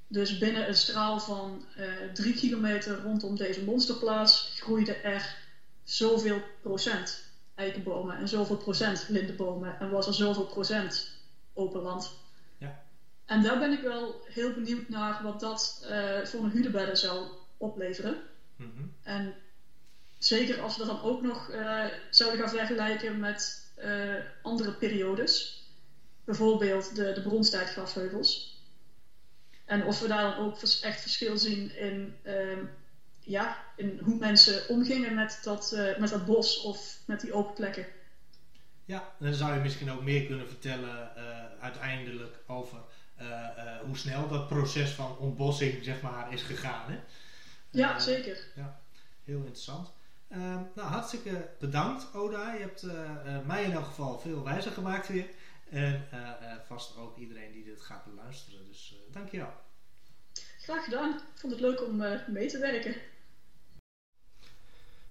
Dus 0.08 0.38
binnen 0.38 0.68
een 0.68 0.76
straal 0.76 1.20
van 1.20 1.66
uh, 1.78 2.14
drie 2.14 2.34
kilometer 2.34 3.02
rondom 3.02 3.36
deze 3.36 3.64
monsterplaats 3.64 4.58
groeiden 4.60 5.04
er 5.04 5.38
zoveel 5.84 6.42
procent 6.62 7.24
eikenbomen 7.56 8.18
en 8.18 8.28
zoveel 8.28 8.58
procent 8.58 9.06
lindenbomen 9.10 9.80
en 9.80 9.90
was 9.90 10.08
er 10.08 10.14
zoveel 10.14 10.46
procent 10.46 11.12
open 11.54 11.82
land. 11.82 12.12
Ja. 12.58 12.84
En 13.26 13.44
daar 13.44 13.60
ben 13.60 13.72
ik 13.72 13.82
wel 13.82 14.22
heel 14.26 14.54
benieuwd 14.54 14.90
naar 14.90 15.24
wat 15.24 15.40
dat 15.40 15.86
uh, 15.90 16.26
voor 16.26 16.44
een 16.44 16.52
huurdebedden 16.52 16.98
zou 16.98 17.28
opleveren. 17.58 18.18
Mm-hmm. 18.56 18.94
En 19.04 19.36
zeker 20.18 20.62
als 20.62 20.78
we 20.78 20.86
dat 20.86 20.96
dan 20.96 21.10
ook 21.10 21.22
nog 21.22 21.50
uh, 21.50 21.86
zouden 22.10 22.40
gaan 22.40 22.50
vergelijken 22.50 23.20
met 23.20 23.64
andere 24.42 24.72
periodes. 24.72 25.65
Bijvoorbeeld 26.26 26.96
de, 26.96 27.14
de 27.14 27.22
bronstijdgrasheuvels. 27.22 28.56
En 29.66 29.86
of 29.86 30.00
we 30.00 30.08
daar 30.08 30.36
dan 30.36 30.46
ook 30.46 30.62
echt 30.82 31.02
verschil 31.02 31.38
zien 31.38 31.76
in, 31.78 32.16
uh, 32.24 32.58
ja, 33.20 33.64
in 33.76 34.00
hoe 34.04 34.18
mensen 34.18 34.70
omgingen 34.70 35.16
met 35.16 35.40
dat, 35.44 35.72
uh, 35.74 35.98
met 35.98 36.10
dat 36.10 36.26
bos 36.26 36.62
of 36.62 37.00
met 37.06 37.22
die 37.22 37.34
open 37.34 37.54
plekken. 37.54 37.86
Ja, 38.86 39.14
dan 39.20 39.34
zou 39.34 39.54
je 39.54 39.60
misschien 39.60 39.92
ook 39.92 40.02
meer 40.02 40.26
kunnen 40.26 40.48
vertellen 40.48 41.12
uh, 41.18 41.64
uiteindelijk 41.64 42.36
over 42.48 42.78
hoe 43.86 43.98
snel 43.98 44.28
dat 44.28 44.48
proces 44.48 44.90
van 44.90 45.18
ontbossing 45.18 45.84
zeg 45.84 46.02
maar, 46.02 46.34
is 46.34 46.42
gegaan. 46.42 46.92
Hè? 46.92 47.00
Ja, 47.70 48.00
zeker. 48.00 48.38
Ja, 48.56 48.80
heel 49.24 49.38
interessant. 49.38 49.92
Ehm, 50.28 50.62
nou, 50.76 50.90
hartstikke 50.90 51.50
bedankt, 51.60 52.14
Oda. 52.14 52.54
Je 52.54 52.60
hebt 52.60 52.86
mij 53.46 53.64
in 53.64 53.72
elk 53.72 53.86
geval 53.86 54.20
veel 54.20 54.44
wijzer 54.44 54.72
gemaakt 54.72 55.08
weer. 55.08 55.26
En 55.70 56.08
uh, 56.14 56.20
uh, 56.20 56.54
vast 56.68 56.98
ook 56.98 57.18
iedereen 57.18 57.52
die 57.52 57.64
dit 57.64 57.82
gaat 57.82 58.06
beluisteren. 58.06 58.66
Dus 58.66 58.94
uh, 58.94 59.14
dankjewel. 59.14 59.54
Graag 60.60 60.84
gedaan. 60.84 61.14
Ik 61.14 61.40
vond 61.40 61.54
het 61.54 61.62
leuk 61.62 61.84
om 61.84 61.96
mee 62.28 62.48
te 62.48 62.60
werken. 62.60 62.96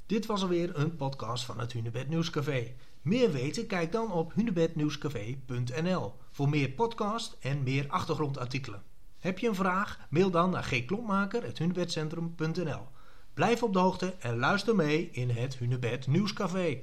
Dit 0.06 0.26
was 0.26 0.42
alweer 0.42 0.78
een 0.78 0.96
podcast 0.96 1.44
van 1.44 1.60
het 1.60 1.72
Hunebed 1.72 2.08
Nieuwscafé. 2.08 2.74
Meer 3.02 3.32
weten? 3.32 3.66
Kijk 3.66 3.92
dan 3.92 4.12
op 4.12 4.34
hunebednieuwscafé.nl 4.34 6.12
voor 6.30 6.48
meer 6.48 6.70
podcast 6.70 7.36
en 7.40 7.62
meer 7.62 7.88
achtergrondartikelen. 7.88 8.82
Heb 9.18 9.38
je 9.38 9.48
een 9.48 9.54
vraag? 9.54 9.98
Mail 10.10 10.30
dan 10.30 10.50
naar 10.50 10.64
gklompmaker.hunebedcentrum.nl 10.64 12.86
Blijf 13.34 13.62
op 13.62 13.72
de 13.72 13.78
hoogte 13.78 14.14
en 14.18 14.38
luister 14.38 14.74
mee 14.74 15.10
in 15.10 15.30
het 15.30 15.58
Hunebed 15.58 16.06
Nieuwscafé. 16.06 16.82